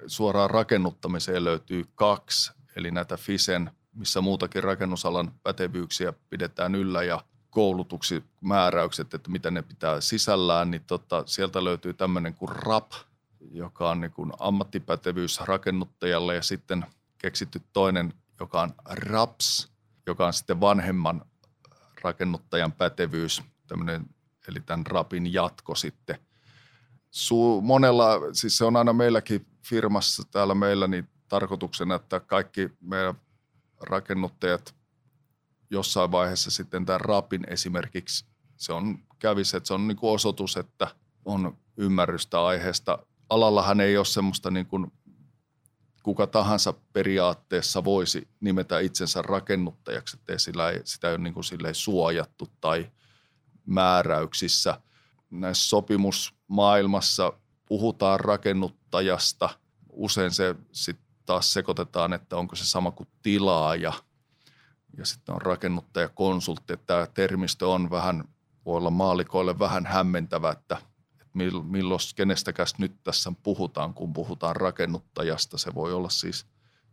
suoraan 0.07 0.51
rakennuttamiseen 0.51 1.45
löytyy 1.45 1.85
kaksi, 1.95 2.53
eli 2.77 2.91
näitä 2.91 3.17
FISEN, 3.17 3.71
missä 3.95 4.21
muutakin 4.21 4.65
rakennusalan 4.65 5.33
pätevyyksiä 5.43 6.13
pidetään 6.31 6.75
yllä 6.75 7.03
ja 7.03 7.25
koulutuksi 7.51 8.25
määräykset, 8.41 9.15
että 9.15 9.31
mitä 9.31 9.51
ne 9.51 9.63
pitää 9.63 10.01
sisällään, 10.01 10.71
niin 10.71 10.85
tota, 10.87 11.23
sieltä 11.27 11.65
löytyy 11.65 11.95
tämmöinen 11.95 12.35
kuin 12.35 12.49
RAP, 12.49 12.93
joka 13.41 13.91
on 13.91 14.01
niin 14.01 14.13
kuin 14.13 14.33
ammattipätevyys 14.39 15.41
rakennuttajalle 15.41 16.35
ja 16.35 16.43
sitten 16.43 16.87
keksitty 17.19 17.63
toinen, 17.73 18.15
joka 18.41 18.63
on 18.63 18.75
RAPS, 18.91 19.73
joka 20.07 20.27
on 20.27 20.33
sitten 20.33 20.61
vanhemman 20.61 21.25
rakennuttajan 22.03 22.73
pätevyys, 22.73 23.43
tämmöinen, 23.67 24.07
eli 24.49 24.61
tämän 24.61 24.87
RAPin 24.87 25.33
jatko 25.33 25.75
sitten. 25.75 26.19
Su, 27.11 27.61
monella, 27.61 28.19
siis 28.33 28.59
se 28.59 28.65
on 28.65 28.77
aina 28.77 28.93
meilläkin 28.93 29.47
firmassa 29.67 30.23
täällä 30.31 30.55
meillä 30.55 30.87
niin 30.87 31.09
tarkoituksena, 31.29 31.95
että 31.95 32.21
kaikki 32.21 32.71
meidän 32.81 33.15
rakennuttajat 33.81 34.75
jossain 35.71 36.13
vaiheessa 36.13 36.51
sitten 36.51 36.87
tämän 36.87 37.01
rapin 37.01 37.45
esimerkiksi, 37.49 38.25
se 38.57 38.73
on 38.73 38.99
kävisi, 39.19 39.57
että 39.57 39.67
se 39.67 39.75
on 39.75 39.89
niin 39.89 39.97
kuin 39.97 40.11
osoitus, 40.11 40.57
että 40.57 40.89
on 41.25 41.59
ymmärrystä 41.77 42.45
aiheesta. 42.45 42.99
Alallahan 43.31 43.81
ei 43.81 43.97
ole 43.97 44.05
semmoista 44.05 44.51
niin 44.51 44.67
kuin 44.67 44.93
kuka 46.03 46.27
tahansa 46.27 46.75
periaatteessa 46.93 47.85
voisi 47.85 48.29
nimetä 48.41 48.79
itsensä 48.79 49.23
rakennuttajaksi, 49.23 50.17
että 50.17 50.39
sillä 50.39 50.71
ei, 50.71 50.81
sitä 50.85 51.09
ei 51.09 51.15
ole 51.15 51.23
niin 51.23 51.35
kuin 51.35 51.45
suojattu 51.73 52.49
tai 52.61 52.91
määräyksissä. 53.67 54.81
Näissä 55.31 55.69
sopimusmaailmassa 55.69 57.33
puhutaan 57.67 58.21
rakennuttajasta. 58.21 59.49
Usein 59.93 60.31
se 60.31 60.55
sitten 60.73 61.07
taas 61.27 61.53
sekoitetaan, 61.53 62.13
että 62.13 62.37
onko 62.37 62.57
se 62.57 62.65
sama 62.65 62.91
kuin 62.91 63.09
tilaaja– 63.23 63.93
ja 64.99 65.07
sitten 65.07 65.35
on 65.35 65.43
rakennuttaja 65.43 66.09
konsultti. 66.09 66.77
Tämä 66.77 67.07
termistö 67.07 67.69
on 67.69 67.91
vähän, 67.91 68.25
voi 68.67 68.77
olla 68.77 68.91
maalikoille 68.91 69.59
vähän 69.59 69.87
hämmentävä, 69.87 70.51
että 70.51 70.77
milloin 71.35 72.01
kenestäkäs 72.17 72.79
nyt 72.79 72.93
tässä 73.05 73.33
puhutaan, 73.43 73.95
kun 73.95 74.13
puhutaan 74.13 74.57
rakennuttajasta. 74.57 75.59
Se 75.59 75.75
voi 75.75 75.93
olla 75.93 76.09
siis 76.09 76.47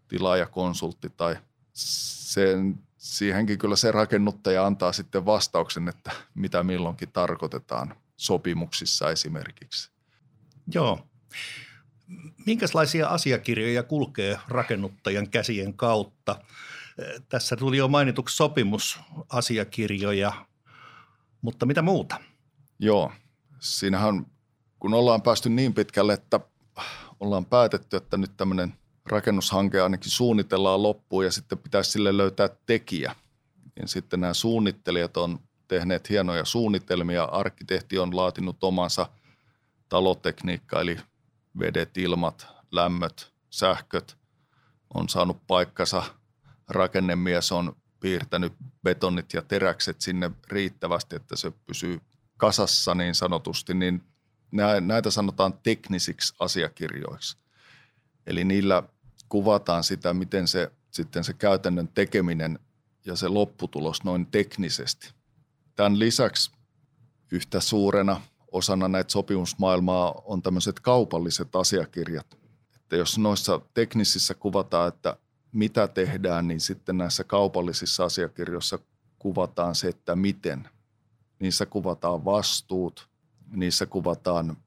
tilaajakonsultti 0.07 1.09
tai 1.09 1.35
sen, 1.73 2.79
siihenkin 2.97 3.57
kyllä 3.57 3.75
se 3.75 3.91
rakennuttaja 3.91 4.65
antaa 4.65 4.91
sitten 4.91 5.25
vastauksen, 5.25 5.87
että 5.87 6.11
mitä 6.33 6.63
milloinkin 6.63 7.11
tarkoitetaan 7.11 7.95
sopimuksissa 8.17 9.11
esimerkiksi. 9.11 9.91
Joo. 10.73 11.07
Minkälaisia 12.45 13.07
asiakirjoja 13.07 13.83
kulkee 13.83 14.39
rakennuttajan 14.47 15.29
käsien 15.29 15.73
kautta? 15.73 16.39
Tässä 17.29 17.55
tuli 17.55 17.77
jo 17.77 17.87
mainituksi 17.87 18.35
sopimusasiakirjoja, 18.35 20.45
mutta 21.41 21.65
mitä 21.65 21.81
muuta? 21.81 22.19
Joo, 22.79 23.11
siinähän 23.59 24.25
kun 24.79 24.93
ollaan 24.93 25.21
päästy 25.21 25.49
niin 25.49 25.73
pitkälle, 25.73 26.13
että 26.13 26.39
ollaan 27.19 27.45
päätetty, 27.45 27.97
että 27.97 28.17
nyt 28.17 28.37
tämmöinen 28.37 28.73
rakennushanke 29.05 29.81
ainakin 29.81 30.11
suunnitellaan 30.11 30.83
loppuun 30.83 31.25
ja 31.25 31.31
sitten 31.31 31.57
pitäisi 31.57 31.91
sille 31.91 32.17
löytää 32.17 32.49
tekijä. 32.65 33.15
Niin 33.75 33.87
sitten 33.87 34.21
nämä 34.21 34.33
suunnittelijat 34.33 35.17
on 35.17 35.39
tehneet 35.67 36.09
hienoja 36.09 36.45
suunnitelmia. 36.45 37.23
Arkkitehti 37.23 37.99
on 37.99 38.15
laatinut 38.15 38.63
omansa 38.63 39.09
talotekniikka, 39.89 40.81
eli 40.81 40.97
vedet, 41.59 41.97
ilmat, 41.97 42.47
lämmöt, 42.71 43.33
sähköt 43.49 44.17
on 44.93 45.09
saanut 45.09 45.37
paikkansa– 45.47 46.03
rakennemies 46.69 47.51
on 47.51 47.75
piirtänyt 47.99 48.53
betonit 48.83 49.33
ja 49.33 49.41
teräkset 49.41 50.01
sinne 50.01 50.31
riittävästi, 50.47 51.15
että 51.15 51.35
se 51.35 51.51
pysyy 51.51 52.01
kasassa 52.37 52.95
niin 52.95 53.15
sanotusti, 53.15 53.73
niin 53.73 54.03
näitä 54.81 55.11
sanotaan 55.11 55.53
teknisiksi 55.63 56.35
asiakirjoiksi. 56.39 57.37
Eli 58.27 58.43
niillä 58.43 58.83
kuvataan 59.29 59.83
sitä, 59.83 60.13
miten 60.13 60.47
se 60.47 60.71
sitten 60.91 61.23
se 61.23 61.33
käytännön 61.33 61.87
tekeminen 61.87 62.59
ja 63.05 63.15
se 63.15 63.27
lopputulos 63.27 64.03
noin 64.03 64.25
teknisesti. 64.25 65.13
Tämän 65.75 65.99
lisäksi 65.99 66.51
yhtä 67.31 67.59
suurena 67.59 68.21
osana 68.51 68.87
näitä 68.87 69.11
sopimusmaailmaa 69.11 70.21
on 70.25 70.41
tämmöiset 70.41 70.79
kaupalliset 70.79 71.55
asiakirjat. 71.55 72.37
Että 72.75 72.95
jos 72.95 73.17
noissa 73.17 73.61
teknisissä 73.73 74.33
kuvataan, 74.33 74.87
että 74.87 75.17
mitä 75.51 75.87
tehdään, 75.87 76.47
niin 76.47 76.59
sitten 76.59 76.97
näissä 76.97 77.23
kaupallisissa 77.23 78.05
asiakirjoissa 78.05 78.79
kuvataan 79.19 79.75
se, 79.75 79.87
että 79.87 80.15
miten. 80.15 80.69
Niissä 81.39 81.65
kuvataan 81.65 82.25
vastuut, 82.25 83.09
niissä 83.51 83.85
kuvataan 83.85 84.57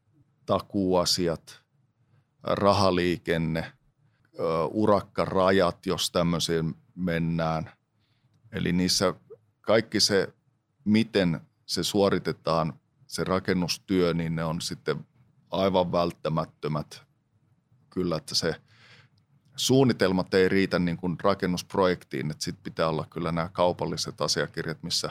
takuasiat, 0.46 1.62
rahaliikenne, 2.42 3.72
urakkarajat, 4.70 5.86
jos 5.86 6.10
tämmöisiin 6.10 6.74
mennään. 6.94 7.70
Eli 8.52 8.72
niissä 8.72 9.14
kaikki 9.60 10.00
se, 10.00 10.34
miten 10.84 11.40
se 11.66 11.82
suoritetaan, 11.82 12.80
se 13.06 13.24
rakennustyö, 13.24 14.14
niin 14.14 14.36
ne 14.36 14.44
on 14.44 14.60
sitten 14.60 15.06
aivan 15.50 15.92
välttämättömät. 15.92 17.02
Kyllä, 17.90 18.16
että 18.16 18.34
se– 18.34 18.54
suunnitelmat 19.60 20.34
ei 20.34 20.48
riitä 20.48 20.78
niin 20.78 20.96
kuin 20.96 21.16
rakennusprojektiin, 21.20 22.30
että 22.30 22.44
sitten 22.44 22.64
pitää 22.64 22.88
olla 22.88 23.06
kyllä 23.10 23.32
nämä 23.32 23.48
kaupalliset 23.52 24.20
asiakirjat, 24.20 24.82
missä 24.82 25.10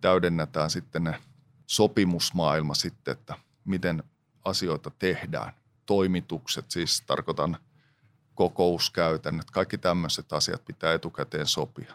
täydennetään 0.00 0.70
sitten 0.70 1.04
ne 1.04 1.20
sopimusmaailma 1.66 2.74
sitten, 2.74 3.12
että 3.12 3.34
miten 3.64 4.02
asioita 4.44 4.90
tehdään. 4.98 5.52
Toimitukset, 5.86 6.70
siis 6.70 7.02
tarkoitan 7.06 7.56
kokouskäytännöt, 8.34 9.50
kaikki 9.50 9.78
tämmöiset 9.78 10.32
asiat 10.32 10.64
pitää 10.64 10.94
etukäteen 10.94 11.46
sopia. 11.46 11.94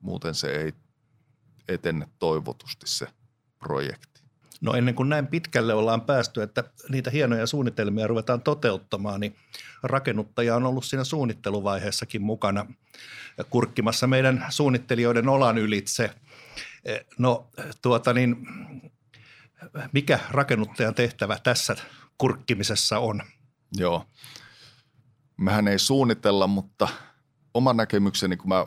Muuten 0.00 0.34
se 0.34 0.56
ei 0.56 0.72
etene 1.68 2.08
toivotusti 2.18 2.88
se 2.88 3.06
projekti. 3.58 4.22
No 4.60 4.74
ennen 4.74 4.94
kuin 4.94 5.08
näin 5.08 5.26
pitkälle 5.26 5.74
ollaan 5.74 6.00
päästy, 6.00 6.42
että 6.42 6.64
niitä 6.88 7.10
hienoja 7.10 7.46
suunnitelmia 7.46 8.06
ruvetaan 8.06 8.40
toteuttamaan, 8.40 9.20
niin 9.20 9.36
rakennuttaja 9.82 10.56
on 10.56 10.66
ollut 10.66 10.84
siinä 10.84 11.04
suunnitteluvaiheessakin 11.04 12.22
mukana 12.22 12.66
kurkkimassa 13.50 14.06
meidän 14.06 14.46
suunnittelijoiden 14.50 15.28
olan 15.28 15.58
ylitse. 15.58 16.10
No 17.18 17.50
tuota 17.82 18.12
niin, 18.12 18.36
mikä 19.92 20.18
rakennuttajan 20.30 20.94
tehtävä 20.94 21.38
tässä 21.42 21.76
kurkkimisessa 22.18 22.98
on? 22.98 23.22
Joo, 23.76 24.04
mehän 25.36 25.68
ei 25.68 25.78
suunnitella, 25.78 26.46
mutta 26.46 26.88
oma 27.54 27.72
näkemykseni, 27.72 28.36
kun 28.36 28.48
mä 28.48 28.66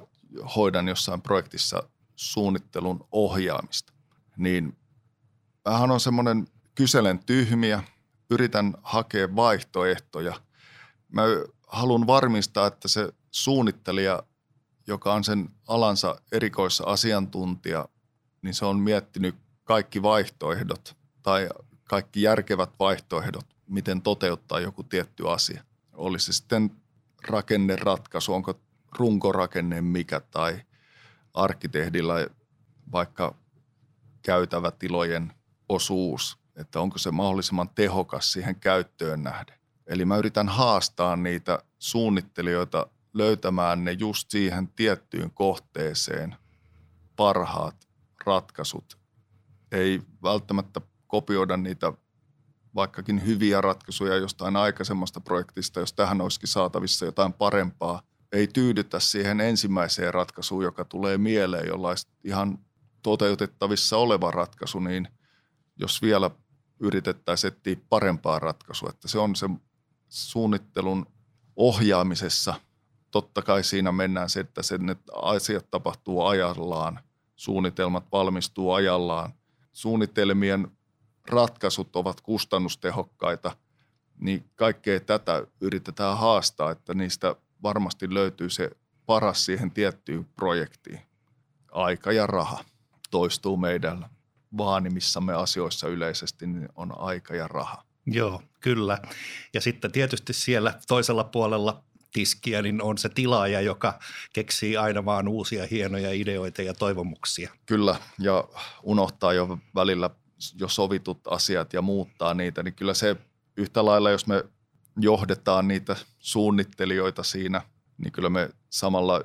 hoidan 0.55 0.87
jossain 0.87 1.21
projektissa 1.21 1.83
suunnittelun 2.15 3.07
ohjaamista, 3.11 3.93
niin 4.37 4.77
vähän 5.65 5.91
on 5.91 5.99
semmoinen 5.99 6.47
kyselen 6.75 7.19
tyhmiä, 7.25 7.83
yritän 8.29 8.73
hakea 8.83 9.35
vaihtoehtoja. 9.35 10.41
Mä 11.09 11.21
haluan 11.67 12.07
varmistaa, 12.07 12.67
että 12.67 12.87
se 12.87 13.13
suunnittelija, 13.31 14.23
joka 14.87 15.13
on 15.13 15.23
sen 15.23 15.49
alansa 15.67 16.21
erikoissa 16.31 16.83
asiantuntija, 16.83 17.87
niin 18.41 18.53
se 18.53 18.65
on 18.65 18.79
miettinyt 18.79 19.35
kaikki 19.63 20.01
vaihtoehdot 20.01 20.97
tai 21.21 21.49
kaikki 21.83 22.21
järkevät 22.21 22.69
vaihtoehdot, 22.79 23.45
miten 23.67 24.01
toteuttaa 24.01 24.59
joku 24.59 24.83
tietty 24.83 25.29
asia. 25.29 25.63
Olisi 25.93 26.25
se 26.25 26.33
sitten 26.33 26.71
rakenneratkaisu, 27.27 28.33
onko 28.33 28.59
runkorakenne 28.97 29.81
mikä 29.81 30.19
tai 30.19 30.61
arkkitehdillä 31.33 32.27
vaikka 32.91 33.35
käytävätilojen 34.21 35.33
osuus, 35.69 36.37
että 36.55 36.79
onko 36.79 36.97
se 36.97 37.11
mahdollisimman 37.11 37.69
tehokas 37.69 38.31
siihen 38.31 38.55
käyttöön 38.55 39.23
nähden. 39.23 39.55
Eli 39.87 40.05
mä 40.05 40.17
yritän 40.17 40.49
haastaa 40.49 41.15
niitä 41.15 41.59
suunnittelijoita 41.79 42.87
löytämään 43.13 43.83
ne 43.83 43.91
just 43.91 44.31
siihen 44.31 44.67
tiettyyn 44.67 45.31
kohteeseen 45.31 46.35
parhaat 47.15 47.90
ratkaisut 48.25 49.01
ei 49.71 50.01
välttämättä 50.23 50.81
kopioida 51.07 51.57
niitä 51.57 51.93
vaikkakin 52.75 53.25
hyviä 53.25 53.61
ratkaisuja 53.61 54.15
jostain 54.15 54.55
aikaisemmasta 54.55 55.21
projektista, 55.21 55.79
jos 55.79 55.93
tähän 55.93 56.21
olisikin 56.21 56.49
saatavissa 56.49 57.05
jotain 57.05 57.33
parempaa. 57.33 58.01
Ei 58.31 58.47
tyydytä 58.47 58.99
siihen 58.99 59.41
ensimmäiseen 59.41 60.13
ratkaisuun, 60.13 60.63
joka 60.63 60.85
tulee 60.85 61.17
mieleen, 61.17 61.67
jolla 61.67 61.87
olisi 61.87 62.07
ihan 62.23 62.59
toteutettavissa 63.03 63.97
oleva 63.97 64.31
ratkaisu, 64.31 64.79
niin 64.79 65.07
jos 65.75 66.01
vielä 66.01 66.31
yritettäisiin 66.79 67.53
etsiä 67.53 67.75
parempaa 67.89 68.39
ratkaisua, 68.39 68.89
että 68.89 69.07
se 69.07 69.19
on 69.19 69.35
se 69.35 69.49
suunnittelun 70.09 71.05
ohjaamisessa. 71.55 72.53
Totta 73.11 73.41
kai 73.41 73.63
siinä 73.63 73.91
mennään 73.91 74.29
se, 74.29 74.39
että 74.39 74.63
sen, 74.63 74.89
että 74.89 75.11
asiat 75.15 75.71
tapahtuu 75.71 76.25
ajallaan, 76.25 76.99
suunnitelmat 77.41 78.11
valmistuu 78.11 78.71
ajallaan, 78.71 79.33
suunnitelmien 79.71 80.67
ratkaisut 81.29 81.95
ovat 81.95 82.21
kustannustehokkaita, 82.21 83.55
niin 84.19 84.45
kaikkea 84.55 84.99
tätä 84.99 85.47
yritetään 85.61 86.17
haastaa, 86.17 86.71
että 86.71 86.93
niistä 86.93 87.35
varmasti 87.63 88.13
löytyy 88.13 88.49
se 88.49 88.71
paras 89.05 89.45
siihen 89.45 89.71
tiettyyn 89.71 90.25
projektiin. 90.25 90.99
Aika 91.71 92.11
ja 92.11 92.27
raha 92.27 92.63
toistuu 93.11 93.57
meidän 93.57 94.09
vaanimissamme 94.57 95.33
asioissa 95.33 95.87
yleisesti, 95.87 96.47
niin 96.47 96.69
on 96.75 96.99
aika 96.99 97.35
ja 97.35 97.47
raha. 97.47 97.83
Joo, 98.05 98.41
kyllä. 98.59 98.97
Ja 99.53 99.61
sitten 99.61 99.91
tietysti 99.91 100.33
siellä 100.33 100.79
toisella 100.87 101.23
puolella 101.23 101.83
tiskiä, 102.11 102.61
niin 102.61 102.81
on 102.81 102.97
se 102.97 103.09
tilaaja, 103.09 103.61
joka 103.61 103.99
keksii 104.33 104.77
aina 104.77 105.05
vaan 105.05 105.27
uusia 105.27 105.67
hienoja 105.71 106.11
ideoita 106.11 106.61
ja 106.61 106.73
toivomuksia. 106.73 107.51
Kyllä, 107.65 107.95
ja 108.19 108.43
unohtaa 108.83 109.33
jo 109.33 109.57
välillä 109.75 110.09
jo 110.59 110.67
sovitut 110.67 111.19
asiat 111.27 111.73
ja 111.73 111.81
muuttaa 111.81 112.33
niitä, 112.33 112.63
niin 112.63 112.73
kyllä 112.73 112.93
se 112.93 113.15
yhtä 113.57 113.85
lailla, 113.85 114.09
jos 114.09 114.27
me 114.27 114.43
johdetaan 114.97 115.67
niitä 115.67 115.95
suunnittelijoita 116.19 117.23
siinä, 117.23 117.61
niin 117.97 118.11
kyllä 118.11 118.29
me 118.29 118.49
samalla 118.69 119.21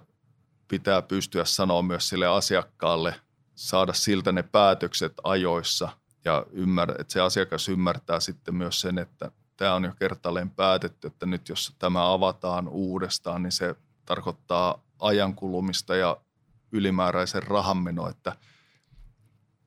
pitää 0.68 1.02
pystyä 1.02 1.44
sanoa 1.44 1.82
myös 1.82 2.08
sille 2.08 2.26
asiakkaalle, 2.26 3.14
saada 3.54 3.92
siltä 3.92 4.32
ne 4.32 4.42
päätökset 4.42 5.12
ajoissa 5.24 5.88
ja 6.24 6.46
ymmär, 6.52 6.90
että 6.90 7.12
se 7.12 7.20
asiakas 7.20 7.68
ymmärtää 7.68 8.20
sitten 8.20 8.54
myös 8.54 8.80
sen, 8.80 8.98
että 8.98 9.30
tämä 9.56 9.74
on 9.74 9.84
jo 9.84 9.92
kertaalleen 9.98 10.50
päätetty, 10.50 11.06
että 11.06 11.26
nyt 11.26 11.48
jos 11.48 11.74
tämä 11.78 12.12
avataan 12.12 12.68
uudestaan, 12.68 13.42
niin 13.42 13.52
se 13.52 13.74
tarkoittaa 14.04 14.82
ajankulumista 14.98 15.96
ja 15.96 16.16
ylimääräisen 16.72 17.42
rahanmeno, 17.42 18.08
että 18.08 18.36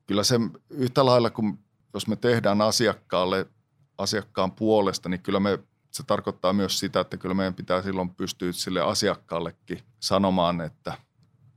kyllä 0.06 0.24
se 0.24 0.40
yhtä 0.70 1.04
lailla 1.06 1.30
kuin 1.30 1.58
jos 1.94 2.06
me 2.06 2.16
tehdään 2.16 2.60
asiakkaalle 2.60 3.46
asiakkaan 3.98 4.52
puolesta, 4.52 5.08
niin 5.08 5.22
kyllä 5.22 5.40
me, 5.40 5.58
se 5.90 6.02
tarkoittaa 6.02 6.52
myös 6.52 6.78
sitä, 6.78 7.00
että 7.00 7.16
kyllä 7.16 7.34
meidän 7.34 7.54
pitää 7.54 7.82
silloin 7.82 8.10
pystyä 8.10 8.52
sille 8.52 8.80
asiakkaallekin 8.80 9.82
sanomaan, 10.00 10.60
että 10.60 10.98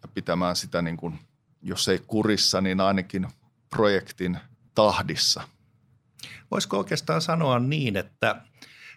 ja 0.01 0.07
pitämään 0.13 0.55
sitä 0.55 0.81
niin 0.81 0.97
kuin, 0.97 1.19
jos 1.61 1.87
ei 1.87 1.99
kurissa, 2.07 2.61
niin 2.61 2.81
ainakin 2.81 3.27
projektin 3.69 4.39
tahdissa– 4.75 5.43
Voisiko 6.51 6.77
oikeastaan 6.77 7.21
sanoa 7.21 7.59
niin, 7.59 7.97
että 7.97 8.41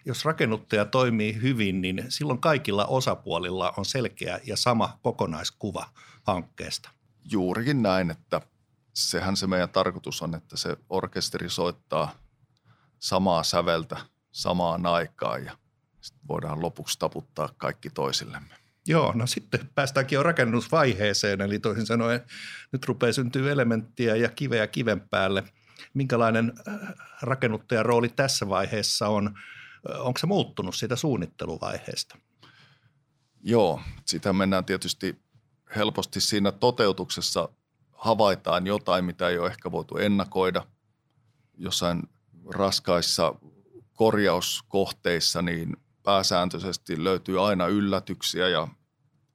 jos 0.05 0.25
rakennuttaja 0.25 0.85
toimii 0.85 1.41
hyvin, 1.41 1.81
niin 1.81 2.05
silloin 2.09 2.39
kaikilla 2.39 2.85
osapuolilla 2.85 3.73
on 3.77 3.85
selkeä 3.85 4.39
ja 4.43 4.57
sama 4.57 4.99
kokonaiskuva 5.01 5.89
hankkeesta. 6.23 6.89
Juurikin 7.31 7.81
näin, 7.81 8.11
että 8.11 8.41
sehän 8.93 9.37
se 9.37 9.47
meidän 9.47 9.69
tarkoitus 9.69 10.21
on, 10.21 10.35
että 10.35 10.57
se 10.57 10.77
orkesteri 10.89 11.49
soittaa 11.49 12.15
samaa 12.99 13.43
säveltä 13.43 13.97
samaan 14.31 14.85
aikaan 14.85 15.45
ja 15.45 15.57
voidaan 16.27 16.61
lopuksi 16.61 16.99
taputtaa 16.99 17.49
kaikki 17.57 17.89
toisillemme. 17.89 18.55
Joo, 18.87 19.13
no 19.15 19.27
sitten 19.27 19.69
päästäänkin 19.75 20.15
jo 20.15 20.23
rakennusvaiheeseen, 20.23 21.41
eli 21.41 21.59
toisin 21.59 21.85
sanoen 21.85 22.21
nyt 22.71 22.85
rupeaa 22.85 23.13
syntyä 23.13 23.51
elementtiä 23.51 24.15
ja 24.15 24.29
kiveä 24.29 24.67
kiven 24.67 25.01
päälle– 25.09 25.43
minkälainen 25.93 26.53
äh, 26.67 26.93
rakennuttajan 27.21 27.85
rooli 27.85 28.09
tässä 28.09 28.49
vaiheessa 28.49 29.07
on? 29.07 29.27
Äh, 29.27 30.01
onko 30.01 30.17
se 30.17 30.27
muuttunut 30.27 30.75
siitä 30.75 30.95
suunnitteluvaiheesta? 30.95 32.17
Joo, 33.43 33.81
sitä 34.05 34.33
mennään 34.33 34.65
tietysti 34.65 35.21
helposti 35.75 36.21
siinä 36.21 36.51
toteutuksessa 36.51 37.49
havaitaan 37.93 38.67
jotain, 38.67 39.05
mitä 39.05 39.29
ei 39.29 39.37
ole 39.39 39.47
ehkä 39.49 39.71
voitu 39.71 39.97
ennakoida. 39.97 40.65
Jossain 41.57 42.03
raskaissa 42.53 43.35
korjauskohteissa 43.93 45.41
niin 45.41 45.77
pääsääntöisesti 46.03 47.03
löytyy 47.03 47.47
aina 47.47 47.67
yllätyksiä 47.67 48.47
ja 48.49 48.67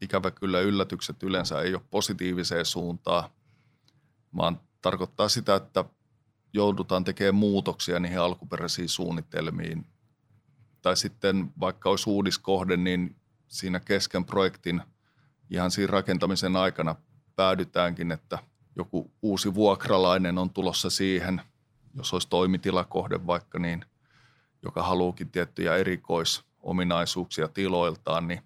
ikävä 0.01 0.31
kyllä 0.31 0.61
yllätykset 0.61 1.23
yleensä 1.23 1.61
ei 1.61 1.75
ole 1.75 1.83
positiiviseen 1.91 2.67
suuntaan, 2.67 3.31
vaan 4.37 4.61
tarkoittaa 4.83 5.29
sitä, 5.29 5.55
että 5.55 5.85
joudutaan 6.53 7.05
tekemään 7.05 7.35
muutoksia 7.35 8.01
niihin 8.01 8.21
alkuperäisiin 8.21 8.89
suunnitelmiin. 8.89 9.87
Tai 10.83 10.97
sitten 10.97 11.53
vaikka 11.61 11.91
olisi 11.91 12.11
uudiskohde, 12.11 12.77
niin 12.77 13.17
siinä 13.49 13.81
kesken 13.81 14.25
projektin 14.25 14.83
ihan 15.51 15.71
siinä 15.71 15.91
rakentamisen 15.91 16.57
aikana 16.57 16.95
päädytäänkin, 17.37 18.13
että 18.13 18.39
joku 18.77 19.13
uusi 19.23 19.55
vuokralainen 19.55 20.39
on 20.39 20.51
tulossa 20.51 20.91
siihen, 20.91 21.43
jos 21.95 22.13
olisi 22.13 22.29
toimitilakohde 22.29 23.27
vaikka 23.27 23.59
niin, 23.59 23.85
joka 24.63 24.83
haluukin 24.83 25.31
tiettyjä 25.31 25.77
erikoisominaisuuksia 25.77 27.49
tiloiltaan, 27.49 28.29
niin 28.29 28.41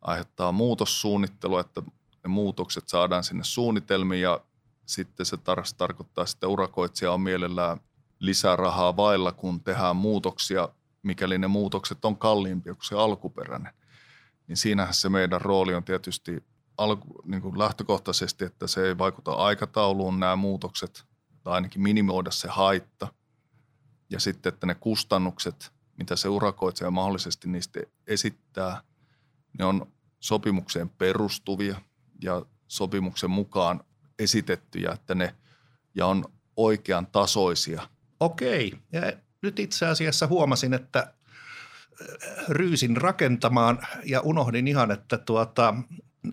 aiheuttaa 0.00 0.52
muutossuunnittelua, 0.52 1.60
että 1.60 1.82
ne 2.24 2.28
muutokset 2.28 2.88
saadaan 2.88 3.24
sinne 3.24 3.44
suunnitelmiin 3.44 4.22
ja 4.22 4.40
sitten 4.86 5.26
se 5.26 5.36
taas 5.36 5.74
tarkoittaa, 5.74 6.24
että 6.32 6.48
urakoitsija 6.48 7.12
on 7.12 7.20
mielellään 7.20 7.80
lisärahaa 8.18 8.96
vailla, 8.96 9.32
kun 9.32 9.60
tehdään 9.60 9.96
muutoksia, 9.96 10.68
mikäli 11.02 11.38
ne 11.38 11.46
muutokset 11.46 12.04
on 12.04 12.16
kalliimpia 12.16 12.74
kuin 12.74 12.84
se 12.84 12.94
alkuperäinen. 12.94 13.72
Niin 14.48 14.56
siinähän 14.56 14.94
se 14.94 15.08
meidän 15.08 15.40
rooli 15.40 15.74
on 15.74 15.84
tietysti 15.84 16.44
alku, 16.78 17.22
niin 17.24 17.42
kuin 17.42 17.58
lähtökohtaisesti, 17.58 18.44
että 18.44 18.66
se 18.66 18.88
ei 18.88 18.98
vaikuta 18.98 19.32
aikatauluun 19.32 20.20
nämä 20.20 20.36
muutokset, 20.36 21.04
tai 21.42 21.54
ainakin 21.54 21.82
minimoida 21.82 22.30
se 22.30 22.48
haitta. 22.48 23.08
Ja 24.10 24.20
sitten, 24.20 24.52
että 24.52 24.66
ne 24.66 24.74
kustannukset, 24.74 25.72
mitä 25.98 26.16
se 26.16 26.28
urakoitsija 26.28 26.90
mahdollisesti 26.90 27.48
niistä 27.48 27.80
esittää, 28.06 28.82
ne 29.58 29.64
on 29.64 29.92
sopimukseen 30.20 30.88
perustuvia 30.88 31.80
ja 32.22 32.42
sopimuksen 32.68 33.30
mukaan 33.30 33.80
esitettyjä, 34.18 34.92
että 34.92 35.14
ne 35.14 35.34
ja 35.94 36.06
on 36.06 36.24
oikean 36.56 37.06
tasoisia. 37.06 37.82
Okei, 38.20 38.72
ja 38.92 39.12
nyt 39.42 39.58
itse 39.58 39.86
asiassa 39.86 40.26
huomasin, 40.26 40.74
että 40.74 40.98
äh, 40.98 41.08
ryysin 42.48 42.96
rakentamaan 42.96 43.78
ja 44.04 44.20
unohdin 44.20 44.68
ihan, 44.68 44.90
että 44.90 45.18
tuota, 45.18 45.74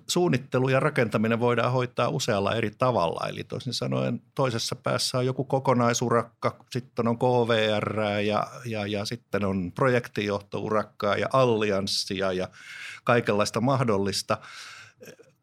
suunnittelu 0.08 0.69
ja 0.69 0.80
rakentaminen 0.80 1.39
voidaan 1.39 1.72
hoitaa 1.72 2.10
usealla 2.10 2.56
eri 2.56 2.72
tavalla. 2.72 3.28
Eli 3.30 3.43
toisin 3.43 3.74
sanoen 3.74 4.22
toisessa 4.36 4.76
päässä 4.76 5.17
on 5.17 5.26
joku 5.26 5.43
kokonaisurakka, 5.43 6.65
sitten 6.69 7.08
on 7.08 7.17
KVR 7.17 8.00
ja, 8.26 8.48
ja, 8.65 8.88
ja 8.88 9.06
sitten 9.06 9.46
on 9.46 9.72
projektijohtourakkaa 9.72 11.17
ja 11.17 11.28
allianssia 11.34 12.32
ja 12.32 12.48
kaikenlaista 13.04 13.62
mahdollista. 13.62 14.38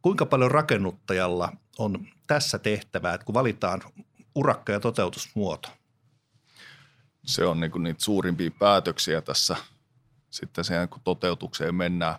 Kuinka 0.03 0.27
paljon 0.27 0.51
rakennuttajalla 0.51 1.53
on 1.79 2.07
tässä 2.27 2.59
tehtävää, 2.59 3.15
että 3.15 3.25
kun 3.25 3.35
valitaan 3.35 3.83
urakka- 4.35 4.73
ja 4.73 4.81
toteutusmuoto? 4.81 5.69
Se 7.27 7.45
on 7.45 7.61
niin 7.61 7.83
niitä 7.83 8.05
suurimpia 8.05 8.51
päätöksiä 8.51 9.21
tässä 9.21 9.57
sitten 10.31 10.65
sen, 10.65 10.89
kun 10.89 11.01
toteutukseen 11.05 11.75
mennään. 11.75 12.15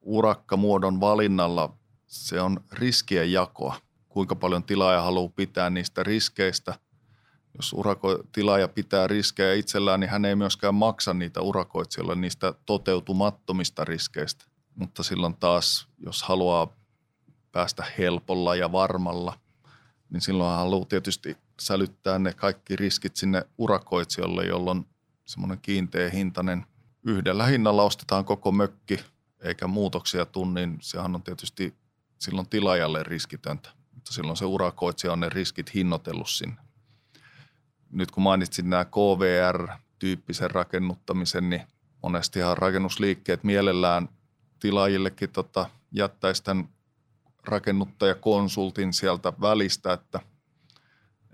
Urakkamuodon 0.00 1.00
valinnalla 1.00 1.76
se 2.06 2.40
on 2.40 2.60
riskien 2.72 3.32
jakoa. 3.32 3.76
Kuinka 4.08 4.34
paljon 4.34 4.64
tilaaja 4.64 5.02
haluaa 5.02 5.32
pitää 5.36 5.70
niistä 5.70 6.02
riskeistä. 6.02 6.78
Jos 7.56 7.72
urako, 7.72 8.22
tilaaja 8.32 8.68
pitää 8.68 9.06
riskejä 9.06 9.54
itsellään, 9.54 10.00
niin 10.00 10.10
hän 10.10 10.24
ei 10.24 10.36
myöskään 10.36 10.74
maksa 10.74 11.14
niitä 11.14 11.40
urakoitsijoille 11.40 12.14
niistä 12.14 12.54
toteutumattomista 12.66 13.84
riskeistä. 13.84 14.44
Mutta 14.74 15.02
silloin 15.02 15.36
taas, 15.36 15.88
jos 15.98 16.22
haluaa 16.22 16.76
päästä 17.52 17.84
helpolla 17.98 18.56
ja 18.56 18.72
varmalla, 18.72 19.38
niin 20.10 20.20
silloin 20.20 20.56
haluaa 20.56 20.86
tietysti 20.86 21.36
sälyttää 21.60 22.18
ne 22.18 22.34
kaikki 22.34 22.76
riskit 22.76 23.16
sinne 23.16 23.42
urakoitsijalle, 23.58 24.44
jolloin 24.44 24.86
semmoinen 25.24 25.58
kiinteä 25.62 26.10
hintainen 26.10 26.66
yhdellä 27.04 27.46
hinnalla 27.46 27.82
ostetaan 27.82 28.24
koko 28.24 28.52
mökki 28.52 29.00
eikä 29.40 29.66
muutoksia 29.66 30.26
tunnin, 30.26 30.78
sehän 30.80 31.14
on 31.14 31.22
tietysti 31.22 31.74
silloin 32.18 32.48
tilaajalle 32.48 33.02
riskitöntä. 33.02 33.70
mutta 33.94 34.12
silloin 34.12 34.36
se 34.36 34.44
urakoitsija 34.44 35.12
on 35.12 35.20
ne 35.20 35.28
riskit 35.28 35.74
hinnoitellut 35.74 36.28
sinne. 36.28 36.56
Nyt 37.90 38.10
kun 38.10 38.22
mainitsin 38.22 38.70
nämä 38.70 38.84
KVR-tyyppisen 38.84 40.50
rakennuttamisen, 40.50 41.50
niin 41.50 41.62
monestihan 42.02 42.58
rakennusliikkeet 42.58 43.44
mielellään 43.44 44.08
tilaajillekin 44.62 45.30
tota, 45.30 45.66
jättäisi 45.92 46.44
tämän 46.44 46.68
rakennuttajakonsultin 47.44 48.92
sieltä 48.92 49.32
välistä, 49.40 49.92
että, 49.92 50.20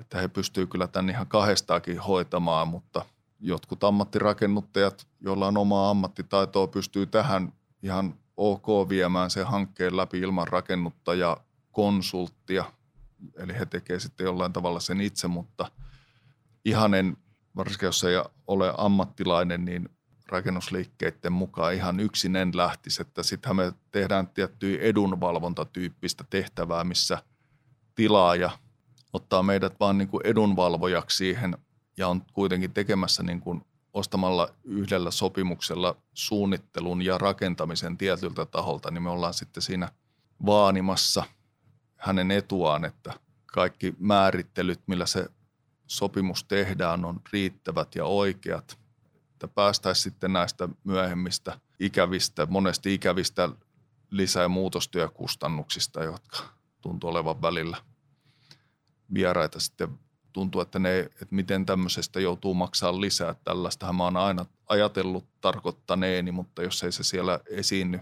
että 0.00 0.18
he 0.18 0.28
pystyvät 0.28 0.70
kyllä 0.70 0.86
tämän 0.86 1.10
ihan 1.10 1.26
kahdestaakin 1.26 1.98
hoitamaan, 1.98 2.68
mutta 2.68 3.04
jotkut 3.40 3.84
ammattirakennuttajat, 3.84 5.06
joilla 5.20 5.46
on 5.46 5.56
omaa 5.56 5.90
ammattitaitoa, 5.90 6.66
pystyy 6.66 7.06
tähän 7.06 7.52
ihan 7.82 8.14
ok 8.36 8.66
viemään 8.88 9.30
sen 9.30 9.46
hankkeen 9.46 9.96
läpi 9.96 10.18
ilman 10.18 10.48
rakennuttajaa 10.48 11.44
konsulttia, 11.72 12.64
eli 13.36 13.58
he 13.58 13.66
tekevät 13.66 14.02
sitten 14.02 14.24
jollain 14.24 14.52
tavalla 14.52 14.80
sen 14.80 15.00
itse, 15.00 15.28
mutta 15.28 15.70
ihan 16.64 16.94
en, 16.94 17.16
varsinkin 17.56 17.86
jos 17.86 18.04
ei 18.04 18.16
ole 18.46 18.74
ammattilainen, 18.78 19.64
niin 19.64 19.88
rakennusliikkeiden 20.28 21.32
mukaan 21.32 21.74
ihan 21.74 22.00
yksin 22.00 22.36
en 22.36 22.50
lähtisi, 22.54 23.02
että 23.02 23.22
sittenhän 23.22 23.56
me 23.56 23.72
tehdään 23.90 24.28
tiettyä 24.28 24.78
edunvalvontatyyppistä 24.80 26.24
tehtävää, 26.30 26.84
missä 26.84 27.22
tilaaja 27.94 28.50
ottaa 29.12 29.42
meidät 29.42 29.80
vaan 29.80 29.98
niin 29.98 30.08
kuin 30.08 30.26
edunvalvojaksi 30.26 31.16
siihen 31.16 31.58
ja 31.96 32.08
on 32.08 32.22
kuitenkin 32.32 32.72
tekemässä 32.72 33.22
niin 33.22 33.40
kuin 33.40 33.62
ostamalla 33.94 34.48
yhdellä 34.64 35.10
sopimuksella 35.10 35.96
suunnittelun 36.14 37.02
ja 37.02 37.18
rakentamisen 37.18 37.96
tietyltä 37.96 38.46
taholta, 38.46 38.90
niin 38.90 39.02
me 39.02 39.10
ollaan 39.10 39.34
sitten 39.34 39.62
siinä 39.62 39.88
vaanimassa 40.46 41.24
hänen 41.96 42.30
etuaan, 42.30 42.84
että 42.84 43.12
kaikki 43.46 43.94
määrittelyt, 43.98 44.80
millä 44.86 45.06
se 45.06 45.28
sopimus 45.86 46.44
tehdään, 46.44 47.04
on 47.04 47.20
riittävät 47.32 47.94
ja 47.94 48.04
oikeat, 48.04 48.78
että 49.38 49.48
päästäisiin 49.48 50.02
sitten 50.02 50.32
näistä 50.32 50.68
myöhemmistä 50.84 51.60
ikävistä, 51.80 52.46
monesti 52.46 52.94
ikävistä 52.94 53.48
lisä- 54.10 54.42
ja 54.42 54.48
muutostyökustannuksista, 54.48 56.04
jotka 56.04 56.38
tuntuu 56.80 57.10
olevan 57.10 57.42
välillä 57.42 57.76
vieraita 59.14 59.60
sitten 59.60 59.98
tuntuu, 60.32 60.60
että, 60.60 60.78
ne, 60.78 60.98
että 60.98 61.26
miten 61.30 61.66
tämmöisestä 61.66 62.20
joutuu 62.20 62.54
maksaa 62.54 63.00
lisää. 63.00 63.34
Tällaistähän 63.44 63.94
mä 63.94 64.04
oon 64.04 64.16
aina 64.16 64.46
ajatellut 64.68 65.26
tarkoittaneeni, 65.40 66.32
mutta 66.32 66.62
jos 66.62 66.82
ei 66.82 66.92
se 66.92 67.02
siellä 67.04 67.40
esiinny 67.50 68.00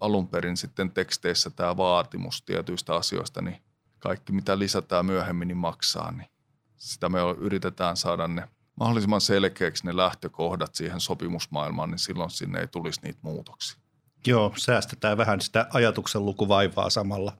alun 0.00 0.28
perin 0.28 0.56
sitten 0.56 0.90
teksteissä 0.90 1.50
tämä 1.50 1.76
vaatimus 1.76 2.42
tietyistä 2.42 2.94
asioista, 2.94 3.42
niin 3.42 3.62
kaikki 3.98 4.32
mitä 4.32 4.58
lisätään 4.58 5.06
myöhemmin 5.06 5.48
niin 5.48 5.56
maksaa, 5.56 6.12
niin 6.12 6.28
sitä 6.76 7.08
me 7.08 7.18
yritetään 7.38 7.96
saada 7.96 8.28
ne 8.28 8.48
mahdollisimman 8.76 9.20
selkeäksi 9.20 9.86
ne 9.86 9.96
lähtökohdat 9.96 10.74
siihen 10.74 11.00
sopimusmaailmaan, 11.00 11.90
niin 11.90 11.98
silloin 11.98 12.30
sinne 12.30 12.60
ei 12.60 12.68
tulisi 12.68 13.00
niitä 13.02 13.18
muutoksia. 13.22 13.80
Joo, 14.26 14.52
säästetään 14.56 15.18
vähän 15.18 15.40
sitä 15.40 15.66
ajatuksen 15.72 16.24
lukuvaivaa 16.24 16.90
samalla. 16.90 17.32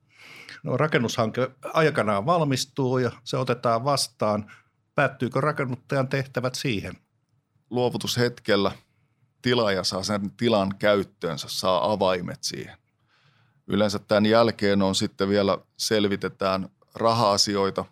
No, 0.62 0.76
rakennushanke 0.76 1.50
aikanaan 1.74 2.26
valmistuu 2.26 2.98
ja 2.98 3.10
se 3.24 3.36
otetaan 3.36 3.84
vastaan. 3.84 4.52
Päättyykö 4.94 5.40
rakennuttajan 5.40 6.08
tehtävät 6.08 6.54
siihen? 6.54 6.94
Luovutushetkellä 7.70 8.72
tilaaja 9.42 9.84
saa 9.84 10.02
sen 10.02 10.30
tilan 10.30 10.74
käyttöönsä, 10.78 11.48
saa 11.50 11.92
avaimet 11.92 12.44
siihen. 12.44 12.78
Yleensä 13.66 13.98
tämän 13.98 14.26
jälkeen 14.26 14.82
on 14.82 14.94
sitten 14.94 15.28
vielä 15.28 15.58
selvitetään 15.76 16.68
raha-asioita 16.94 17.84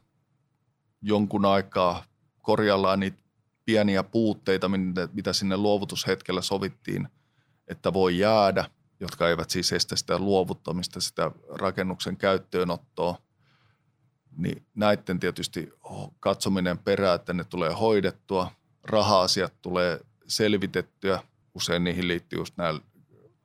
jonkun 1.02 1.44
aikaa, 1.44 2.04
korjallaan 2.42 3.00
niitä 3.00 3.23
pieniä 3.64 4.02
puutteita, 4.02 4.70
mitä 5.12 5.32
sinne 5.32 5.56
luovutushetkellä 5.56 6.42
sovittiin, 6.42 7.08
että 7.68 7.92
voi 7.92 8.18
jäädä, 8.18 8.70
jotka 9.00 9.28
eivät 9.28 9.50
siis 9.50 9.72
estä 9.72 9.96
sitä 9.96 10.18
luovuttamista, 10.18 11.00
sitä 11.00 11.30
rakennuksen 11.48 12.16
käyttöönottoa. 12.16 13.18
Niin 14.36 14.66
näiden 14.74 15.20
tietysti 15.20 15.72
katsominen 16.20 16.78
perään, 16.78 17.14
että 17.14 17.32
ne 17.32 17.44
tulee 17.44 17.72
hoidettua, 17.72 18.50
raha-asiat 18.84 19.54
tulee 19.62 20.00
selvitettyä, 20.26 21.22
usein 21.54 21.84
niihin 21.84 22.08
liittyy 22.08 22.38
just 22.38 22.56
nämä 22.56 22.80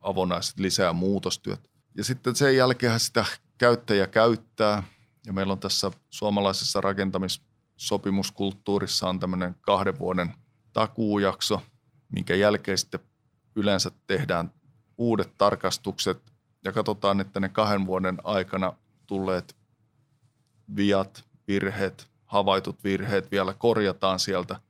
avonaiset 0.00 0.58
lisää 0.58 0.92
muutostyöt. 0.92 1.70
Ja 1.94 2.04
sitten 2.04 2.36
sen 2.36 2.56
jälkeen 2.56 3.00
sitä 3.00 3.24
käyttäjä 3.58 4.06
käyttää, 4.06 4.82
ja 5.26 5.32
meillä 5.32 5.52
on 5.52 5.60
tässä 5.60 5.90
suomalaisessa 6.10 6.80
rakentamis- 6.80 7.49
sopimuskulttuurissa 7.80 9.08
on 9.08 9.20
tämmöinen 9.20 9.56
kahden 9.60 9.98
vuoden 9.98 10.34
takuujakso, 10.72 11.62
minkä 12.12 12.34
jälkeen 12.34 12.78
sitten 12.78 13.00
yleensä 13.56 13.90
tehdään 14.06 14.52
uudet 14.98 15.38
tarkastukset 15.38 16.32
ja 16.64 16.72
katsotaan, 16.72 17.20
että 17.20 17.40
ne 17.40 17.48
kahden 17.48 17.86
vuoden 17.86 18.18
aikana 18.24 18.72
tulleet 19.06 19.56
viat, 20.76 21.24
virheet, 21.48 22.10
havaitut 22.24 22.84
virheet 22.84 23.30
vielä 23.30 23.54
korjataan 23.54 24.18
sieltä 24.18 24.60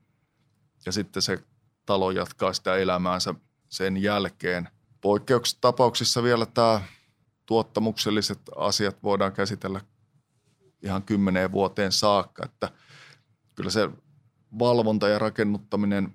ja 0.87 0.93
sitten 0.93 1.23
se 1.23 1.39
talo 1.87 2.11
jatkaa 2.11 2.53
sitä 2.53 2.77
elämäänsä 2.77 3.35
sen 3.69 3.97
jälkeen. 3.97 4.69
Poikkeuksetapauksissa 5.01 6.23
vielä 6.23 6.47
tämä 6.47 6.81
tuottamukselliset 7.47 8.41
asiat 8.57 9.03
voidaan 9.03 9.33
käsitellä 9.33 9.81
ihan 10.83 11.03
kymmeneen 11.03 11.53
vuoteen 11.53 11.93
saakka, 11.93 12.45
että– 12.45 12.69
kyllä 13.61 13.71
se 13.71 13.91
valvonta 14.59 15.09
ja 15.09 15.19
rakennuttaminen 15.19 16.15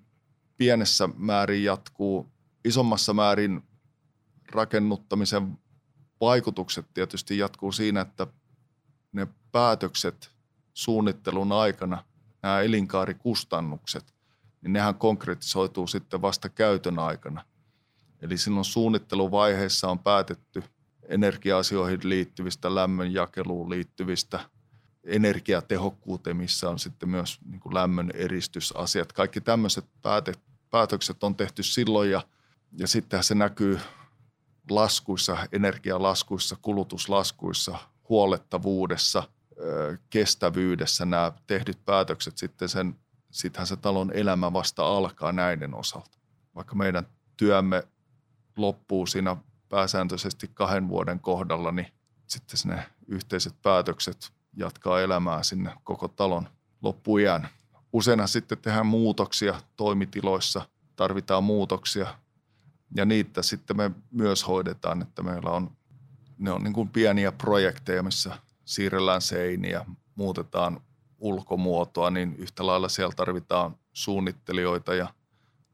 pienessä 0.57 1.09
määrin 1.17 1.63
jatkuu. 1.63 2.31
Isommassa 2.63 3.13
määrin 3.13 3.63
rakennuttamisen 4.51 5.57
vaikutukset 6.21 6.85
tietysti 6.93 7.37
jatkuu 7.37 7.71
siinä, 7.71 8.01
että 8.01 8.27
ne 9.11 9.27
päätökset 9.51 10.31
suunnittelun 10.73 11.51
aikana, 11.51 12.03
nämä 12.43 12.61
elinkaarikustannukset, 12.61 14.13
niin 14.61 14.73
nehän 14.73 14.95
konkretisoituu 14.95 15.87
sitten 15.87 16.21
vasta 16.21 16.49
käytön 16.49 16.99
aikana. 16.99 17.45
Eli 18.21 18.37
silloin 18.37 18.65
suunnitteluvaiheessa 18.65 19.89
on 19.89 19.99
päätetty 19.99 20.63
energia-asioihin 21.07 21.99
liittyvistä, 22.03 22.75
lämmönjakeluun 22.75 23.69
liittyvistä– 23.69 24.39
energiatehokkuuteen, 25.05 26.37
missä 26.37 26.69
on 26.69 26.79
sitten 26.79 27.09
myös 27.09 27.39
niin 27.45 27.59
kuin 27.59 27.73
lämmön 27.73 28.11
eristysasiat. 28.13 29.13
Kaikki 29.13 29.41
tämmöiset 29.41 29.85
päätökset 30.69 31.23
on 31.23 31.35
tehty 31.35 31.63
silloin 31.63 32.11
ja, 32.11 32.21
ja 32.77 32.87
sittenhän 32.87 33.23
se 33.23 33.35
näkyy 33.35 33.79
laskuissa, 34.69 35.37
energialaskuissa, 35.51 36.55
kulutuslaskuissa, 36.61 37.77
huolettavuudessa, 38.09 39.23
kestävyydessä 40.09 41.05
nämä 41.05 41.31
tehdyt 41.47 41.85
päätökset 41.85 42.37
sitten 42.37 42.69
sen, 42.69 42.95
sittenhän 43.31 43.67
se 43.67 43.75
talon 43.75 44.11
elämä 44.13 44.53
vasta 44.53 44.85
alkaa 44.85 45.31
näiden 45.31 45.73
osalta. 45.73 46.17
Vaikka 46.55 46.75
meidän 46.75 47.07
työmme 47.37 47.83
loppuu 48.57 49.05
siinä 49.05 49.37
pääsääntöisesti 49.69 50.51
kahden 50.53 50.89
vuoden 50.89 51.19
kohdalla, 51.19 51.71
niin 51.71 51.87
sitten 52.27 52.59
ne 52.65 52.85
yhteiset 53.07 53.61
päätökset 53.61 54.31
jatkaa 54.55 55.01
elämää 55.01 55.43
sinne 55.43 55.73
koko 55.83 56.07
talon 56.07 56.47
loppuiän. 56.81 57.49
Useinhan 57.93 58.27
sitten 58.27 58.57
tehdään 58.57 58.85
muutoksia 58.85 59.61
toimitiloissa, 59.75 60.61
tarvitaan 60.95 61.43
muutoksia 61.43 62.07
ja 62.95 63.05
niitä 63.05 63.41
sitten 63.41 63.77
me 63.77 63.91
myös 64.11 64.47
hoidetaan, 64.47 65.01
että 65.01 65.23
meillä 65.23 65.49
on, 65.49 65.71
ne 66.37 66.51
on 66.51 66.63
niin 66.63 66.73
kuin 66.73 66.89
pieniä 66.89 67.31
projekteja, 67.31 68.03
missä 68.03 68.37
siirrellään 68.65 69.21
seiniä, 69.21 69.85
muutetaan 70.15 70.81
ulkomuotoa, 71.19 72.09
niin 72.09 72.35
yhtä 72.35 72.65
lailla 72.65 72.89
siellä 72.89 73.13
tarvitaan 73.15 73.77
suunnittelijoita 73.93 74.95
ja 74.95 75.13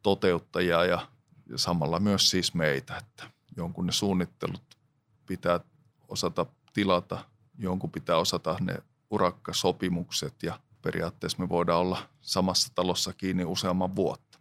toteuttajia 0.03 0.85
ja, 0.85 1.07
ja 1.49 1.57
samalla 1.57 1.99
myös 1.99 2.29
siis 2.29 2.53
meitä, 2.53 2.97
että 2.97 3.23
jonkun 3.57 3.85
ne 3.85 3.91
suunnittelut 3.91 4.77
pitää 5.25 5.59
osata 6.07 6.45
tilata 6.73 7.25
jonkun 7.61 7.91
pitää 7.91 8.17
osata 8.17 8.57
ne 8.61 8.77
urakkasopimukset 9.11 10.43
ja 10.43 10.59
periaatteessa 10.81 11.39
me 11.39 11.49
voidaan 11.49 11.79
olla 11.79 12.09
samassa 12.21 12.71
talossa 12.75 13.13
kiinni 13.13 13.45
useamman 13.45 13.95
vuotta. 13.95 14.39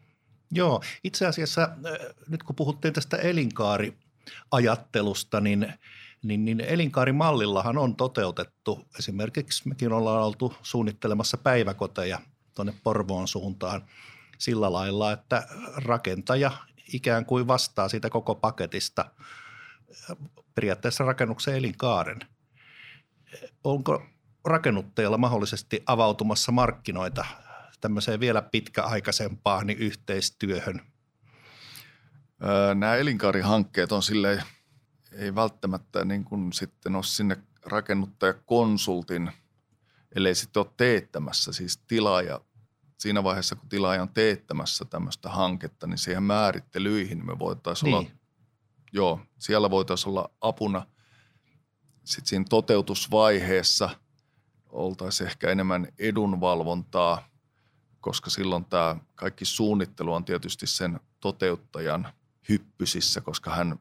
Joo, 0.50 0.82
itse 1.04 1.26
asiassa 1.26 1.62
äh, 1.62 1.70
nyt 2.28 2.42
kun 2.42 2.56
puhuttiin 2.56 2.94
tästä 2.94 3.16
elinkaariajattelusta, 3.16 5.40
niin, 5.40 5.72
niin, 6.22 6.44
niin 6.44 6.60
elinkaarimallillahan 6.60 7.78
on 7.78 7.96
toteutettu. 7.96 8.86
Esimerkiksi 8.98 9.68
mekin 9.68 9.92
ollaan 9.92 10.22
oltu 10.22 10.54
suunnittelemassa 10.62 11.36
päiväkoteja 11.36 12.18
tuonne 12.54 12.74
Porvoon 12.82 13.28
suuntaan 13.28 13.84
sillä 14.38 14.72
lailla, 14.72 15.12
että 15.12 15.46
rakentaja 15.76 16.50
ikään 16.92 17.26
kuin 17.26 17.46
vastaa 17.46 17.88
siitä 17.88 18.10
koko 18.10 18.34
paketista 18.34 19.04
periaatteessa 20.54 21.04
rakennuksen 21.04 21.56
elinkaaren– 21.56 22.18
onko 23.64 24.02
rakennuttajilla 24.44 25.18
mahdollisesti 25.18 25.82
avautumassa 25.86 26.52
markkinoita 26.52 27.24
tämmöiseen 27.80 28.20
vielä 28.20 28.42
pitkäaikaisempaan 28.42 29.66
niin 29.66 29.78
yhteistyöhön? 29.78 30.80
Nämä 32.74 32.96
elinkaarihankkeet 32.96 33.92
on 33.92 34.02
silleen, 34.02 34.42
ei 35.12 35.34
välttämättä 35.34 36.04
niin 36.04 36.24
kuin 36.24 36.52
sitten 36.52 36.94
ole 36.94 37.04
sinne 37.04 37.36
rakennuttajakonsultin, 37.66 39.30
ellei 40.16 40.34
sitten 40.34 40.60
ole 40.60 40.72
teettämässä, 40.76 41.52
siis 41.52 41.76
tilaaja 41.76 42.40
siinä 42.98 43.24
vaiheessa, 43.24 43.56
kun 43.56 43.68
tilaaja 43.68 44.02
on 44.02 44.08
teettämässä 44.08 44.84
tämmöistä 44.84 45.28
hanketta, 45.28 45.86
niin 45.86 45.98
siihen 45.98 46.22
määrittelyihin 46.22 47.26
me 47.26 47.38
voitaisiin 47.38 47.86
niin. 47.86 47.96
olla, 47.96 48.10
joo, 48.92 49.20
siellä 49.38 49.70
voitaisiin 49.70 50.08
olla 50.08 50.30
apuna. 50.40 50.86
Sitten 52.10 52.26
siinä 52.26 52.44
toteutusvaiheessa 52.48 53.90
oltaisiin 54.68 55.28
ehkä 55.28 55.50
enemmän 55.50 55.86
edunvalvontaa, 55.98 57.28
koska 58.00 58.30
silloin 58.30 58.64
tämä 58.64 58.96
kaikki 59.14 59.44
suunnittelu 59.44 60.12
on 60.12 60.24
tietysti 60.24 60.66
sen 60.66 61.00
toteuttajan 61.20 62.08
hyppysissä, 62.48 63.20
koska 63.20 63.54
hän 63.54 63.78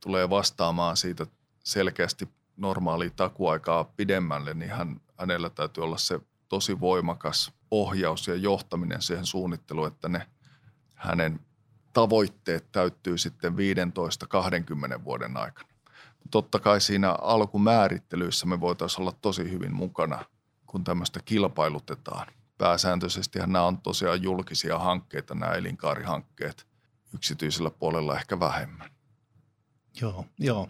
tulee 0.00 0.30
vastaamaan 0.30 0.96
siitä 0.96 1.26
selkeästi 1.64 2.28
normaalia 2.56 3.10
takuaikaa 3.10 3.84
pidemmälle, 3.84 4.54
niin 4.54 4.70
hän, 4.70 5.00
hänellä 5.18 5.50
täytyy 5.50 5.84
olla 5.84 5.98
se 5.98 6.20
tosi 6.48 6.80
voimakas 6.80 7.52
ohjaus 7.70 8.26
ja 8.28 8.34
johtaminen 8.34 9.02
siihen 9.02 9.26
suunnitteluun, 9.26 9.88
että 9.88 10.08
ne 10.08 10.26
hänen 10.94 11.40
tavoitteet 11.92 12.72
täyttyy 12.72 13.18
sitten 13.18 13.54
15-20 13.54 15.04
vuoden 15.04 15.36
aikana. 15.36 15.71
Totta 16.30 16.58
kai 16.58 16.80
siinä 16.80 17.10
alkumäärittelyissä 17.10 18.46
me 18.46 18.60
voitaisiin 18.60 19.00
olla 19.00 19.12
tosi 19.22 19.50
hyvin 19.50 19.74
mukana, 19.74 20.24
kun 20.66 20.84
tämmöistä 20.84 21.20
kilpailutetaan. 21.24 22.26
Pääsääntöisesti 22.58 23.38
nämä 23.38 23.62
on 23.62 23.78
tosiaan 23.78 24.22
julkisia 24.22 24.78
hankkeita, 24.78 25.34
nämä 25.34 25.52
elinkaarihankkeet, 25.52 26.66
yksityisellä 27.14 27.70
puolella 27.70 28.16
ehkä 28.16 28.40
vähemmän. 28.40 28.90
Joo, 30.00 30.26
joo. 30.38 30.68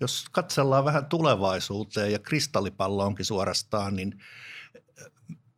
Jos 0.00 0.26
katsellaan 0.32 0.84
vähän 0.84 1.06
tulevaisuuteen 1.06 2.12
ja 2.12 2.18
kristallipallo 2.18 3.04
onkin 3.04 3.26
suorastaan, 3.26 3.96
niin 3.96 4.22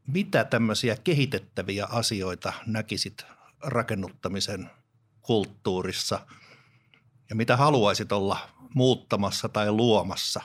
mitä 0.07 0.45
tämmöisiä 0.45 0.97
kehitettäviä 1.05 1.87
asioita 1.91 2.53
näkisit 2.67 3.27
rakennuttamisen 3.61 4.71
kulttuurissa 5.23 6.27
ja 7.31 7.37
mitä 7.37 7.57
haluaisit 7.57 8.13
olla 8.13 8.39
muuttamassa 8.75 9.49
tai 9.49 9.73
luomassa? 9.73 10.41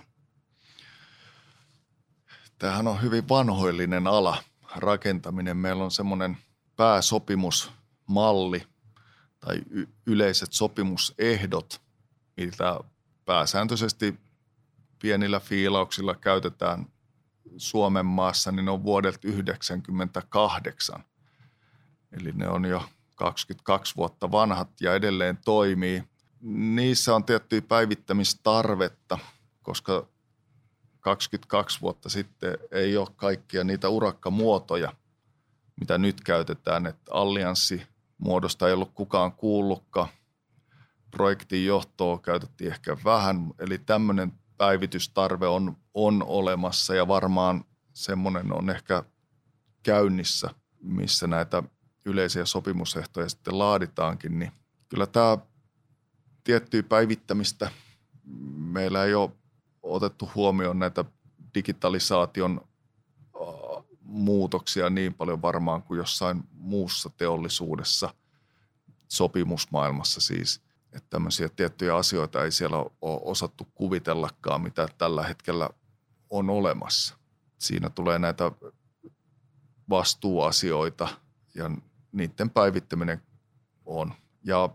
Tämähän 2.60 2.88
on 2.88 3.02
hyvin 3.02 3.30
vanhoillinen 3.30 4.08
ala, 4.08 4.44
rakentaminen. 4.76 5.58
Meillä 5.58 5.84
on 5.84 5.92
semmoinen 5.92 6.38
pääsopimusmalli 6.76 8.63
tai 9.39 9.62
y- 9.70 9.88
yleiset 10.06 10.54
sopimusehdot, 10.54 11.82
mitä 12.38 12.80
pääsääntöisesti 13.26 14.20
pienillä 15.02 15.39
fiilauksilla 15.39 16.15
käytetään 16.15 16.86
Suomen 17.58 18.06
maassa, 18.06 18.52
niin 18.52 18.65
ne 18.65 18.72
on 18.72 18.84
vuodelta 18.84 19.20
1998. 19.20 21.04
Eli 22.12 22.32
ne 22.32 22.48
on 22.48 22.65
jo 22.65 22.89
22 23.15 23.96
vuotta 23.96 24.32
vanhat 24.32 24.82
ja 24.82 24.96
edelleen 24.96 25.38
toimii. 25.46 26.04
Niissä 26.41 27.15
on 27.15 27.23
tiettyä 27.23 27.62
päivittämistarvetta, 27.62 29.19
koska 29.63 30.08
22 30.99 31.82
vuotta 31.82 32.10
sitten 32.10 32.58
ei 32.71 32.97
ole 32.97 33.08
kaikkia 33.15 33.63
niitä 33.63 33.89
urakkamuotoja, 33.89 34.93
mitä 35.80 35.97
nyt 35.97 36.21
käytetään. 36.21 36.86
Että 36.86 37.12
allianssi 37.13 37.82
muodosta 38.17 38.67
ei 38.67 38.73
ollut 38.73 38.91
kukaan 38.95 39.32
kuullutkaan. 39.32 40.10
Projektin 41.12 41.65
johtoa 41.65 42.19
käytettiin 42.19 42.71
ehkä 42.71 42.97
vähän, 43.06 43.54
eli 43.60 43.78
tämmöinen 43.78 44.34
päivitystarve 44.58 45.47
on, 45.47 45.78
on 45.93 46.23
olemassa 46.28 46.95
ja 46.95 47.08
varmaan 47.08 47.65
semmoinen 47.93 48.54
on 48.54 48.69
ehkä 48.69 49.04
käynnissä, 49.84 50.49
missä 50.82 51.28
näitä 51.28 51.63
yleisiä 52.06 52.45
sopimusehtoja 52.45 53.30
sitten 53.30 53.60
laaditaankin, 53.60 54.39
niin 54.39 54.52
kyllä 54.89 55.08
tämä 55.08 55.38
tiettyä 56.50 56.84
päivittämistä 56.84 57.72
meillä 58.56 59.06
ei 59.06 59.14
ole 59.14 59.30
otettu 59.84 60.30
huomioon 60.36 60.80
näitä 60.80 61.06
digitalisaation 61.56 62.62
muutoksia 64.02 64.90
niin 64.90 65.14
paljon 65.14 65.42
varmaan 65.42 65.84
kuin 65.84 65.98
jossain 65.98 66.44
muussa 66.52 67.10
teollisuudessa, 67.18 68.14
sopimusmaailmassa 69.08 70.22
siis– 70.22 70.62
että 70.94 71.10
tämmöisiä 71.10 71.50
tiettyjä 71.50 71.96
asioita 71.96 72.44
ei 72.44 72.52
siellä 72.52 72.78
ole 72.78 72.92
osattu 73.02 73.68
kuvitellakaan, 73.76 74.62
mitä 74.62 74.88
tällä 74.98 75.24
hetkellä 75.24 75.70
on 76.30 76.50
olemassa. 76.50 77.16
Siinä 77.58 77.90
tulee 77.90 78.20
näitä 78.20 78.52
vastuuasioita 79.90 81.08
ja 81.56 81.72
niiden 82.12 82.50
päivittäminen 82.50 83.22
on. 83.86 84.14
Ja 84.44 84.70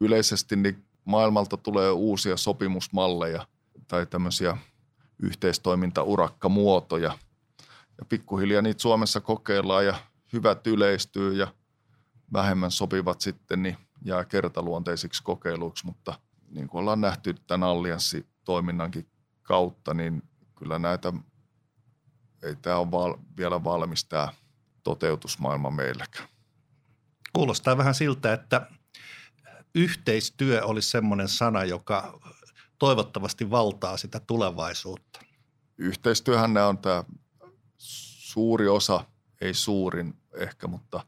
yleisesti 0.00 0.56
niin 0.56 0.84
maailmalta 1.04 1.56
tulee 1.56 1.90
uusia 1.90 2.36
sopimusmalleja 2.36 3.46
tai 3.88 4.06
tämmöisiä 4.06 4.56
yhteistoimintaurakkamuotoja. 5.22 7.18
Ja 7.98 8.04
pikkuhiljaa 8.08 8.62
niitä 8.62 8.82
Suomessa 8.82 9.20
kokeillaan 9.20 9.86
ja 9.86 9.94
hyvät 10.32 10.66
yleistyy 10.66 11.34
ja 11.34 11.54
vähemmän 12.32 12.70
sopivat 12.70 13.20
sitten 13.20 13.62
niin 13.62 13.76
jää 14.04 14.24
kertaluonteisiksi 14.24 15.22
kokeiluiksi, 15.22 15.86
mutta 15.86 16.18
niin 16.50 16.68
kuin 16.68 16.80
ollaan 16.80 17.00
nähty 17.00 17.34
tämän 17.46 17.68
allianssitoiminnankin 17.68 19.06
kautta, 19.42 19.94
niin 19.94 20.22
kyllä 20.54 20.78
näitä, 20.78 21.12
ei 22.42 22.56
tämä 22.56 22.76
ole 22.76 22.90
val, 22.90 23.14
vielä 23.36 23.64
valmis 23.64 24.04
tämä 24.04 24.28
toteutusmaailma 24.82 25.70
meilläkään. 25.70 26.28
Kuulostaa 27.32 27.76
vähän 27.76 27.94
siltä, 27.94 28.32
että 28.32 28.66
yhteistyö 29.74 30.64
olisi 30.64 30.90
semmoinen 30.90 31.28
sana, 31.28 31.64
joka 31.64 32.20
toivottavasti 32.78 33.50
valtaa 33.50 33.96
sitä 33.96 34.20
tulevaisuutta. 34.20 35.20
Yhteistyöhän 35.78 36.56
on 36.56 36.78
tämä 36.78 37.04
suuri 37.78 38.68
osa, 38.68 39.04
ei 39.40 39.54
suurin 39.54 40.14
ehkä, 40.34 40.66
mutta 40.66 41.06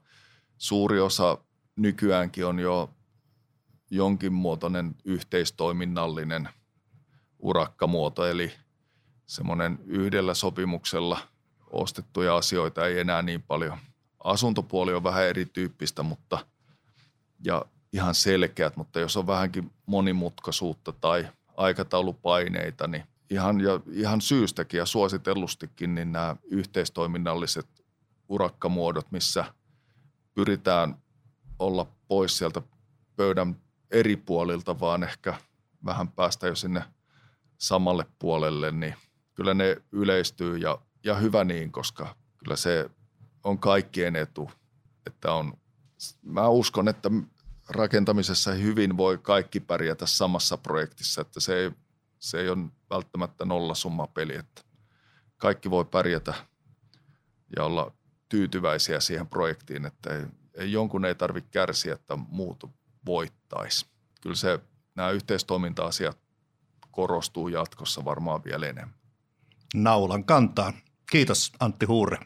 suuri 0.59 1.01
osa 1.01 1.39
nykyäänkin 1.77 2.47
on 2.47 2.59
jo 2.59 2.95
jonkin 3.91 4.33
muotoinen 4.33 4.95
yhteistoiminnallinen 5.05 6.49
urakkamuoto, 7.39 8.27
eli 8.27 8.53
semmoinen 9.27 9.79
yhdellä 9.87 10.35
sopimuksella 10.35 11.19
ostettuja 11.71 12.37
asioita 12.37 12.87
ei 12.87 12.99
enää 12.99 13.23
niin 13.23 13.43
paljon. 13.43 13.79
Asuntopuoli 14.25 14.95
on 14.95 15.05
vähän 15.05 15.25
erityyppistä, 15.25 16.03
mutta 16.03 16.47
ja 17.45 17.65
ihan 17.93 18.15
selkeät, 18.15 18.77
mutta 18.77 19.01
jos 19.01 19.17
on 19.17 19.27
vähänkin 19.27 19.73
monimutkaisuutta 19.87 20.93
tai 20.93 21.29
aikataulupaineita, 21.57 22.87
niin 22.87 23.05
ihan, 23.31 23.61
ja 23.61 23.81
ihan 23.93 24.21
syystäkin 24.21 24.79
ja 24.79 24.87
suositellustikin, 24.87 25.95
niin 25.95 26.13
nämä 26.13 26.37
yhteistoiminnalliset 26.45 27.67
urakkamuodot, 28.29 29.07
missä 29.11 29.45
pyritään 30.35 30.97
olla 31.59 31.87
pois 32.09 32.39
sieltä 32.39 32.63
pöydän 33.17 33.57
eri 33.91 34.17
puolilta, 34.17 34.81
vaan 34.81 35.03
ehkä 35.03 35.35
vähän 35.85 36.09
päästä 36.09 36.47
jo 36.47 36.55
sinne 36.55 36.85
samalle 37.59 38.07
puolelle, 38.19 38.73
niin 38.73 38.95
kyllä 39.35 39.55
ne 39.55 39.77
yleistyy 39.93 40.57
ja, 40.57 40.79
ja 41.05 41.15
hyvä 41.15 41.45
niin, 41.45 41.73
koska 41.73 42.17
kyllä 42.39 42.57
se 42.57 42.91
on 43.45 43.59
kaikkien 43.59 44.17
etu, 44.17 44.51
että 45.07 45.33
on, 45.33 45.55
mä 46.23 46.49
uskon, 46.49 46.89
että 46.89 47.11
rakentamisessa 47.69 48.53
hyvin 48.53 48.97
voi 48.97 49.19
kaikki 49.19 49.61
pärjätä 49.61 50.07
samassa 50.07 50.57
projektissa, 50.57 51.21
että 51.21 51.41
se 51.41 51.57
ei, 51.57 51.71
se 52.19 52.41
ei 52.41 52.49
ole 52.49 52.69
välttämättä 52.91 53.45
nollasumma 53.45 54.07
peli, 54.07 54.37
että 54.37 54.63
kaikki 55.37 55.71
voi 55.71 55.85
pärjätä 55.85 56.35
ja 57.57 57.65
olla 57.65 57.93
tyytyväisiä 58.29 59.01
siihen 59.01 59.27
projektiin, 59.27 59.87
että 59.87 60.11
ei, 60.55 60.73
jonkun 60.73 61.05
ei 61.05 61.15
tarvitse 61.15 61.51
kärsiä, 61.51 61.95
että 61.95 62.17
muut 62.17 62.71
voittaisi. 63.07 63.87
Kyllä 64.21 64.37
se, 64.37 64.61
nämä 64.95 65.11
yhteistoiminta-asiat 65.11 66.19
korostuu 66.91 67.49
jatkossa 67.49 68.05
varmaan 68.05 68.45
vielä 68.45 68.67
enemmän. 68.67 68.95
Naulan 69.75 70.25
kantaan. 70.25 70.75
Kiitos 71.11 71.53
Antti 71.61 71.87
Huure. 71.87 72.19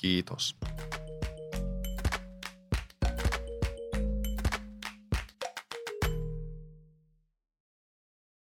Kiitos. 0.00 0.56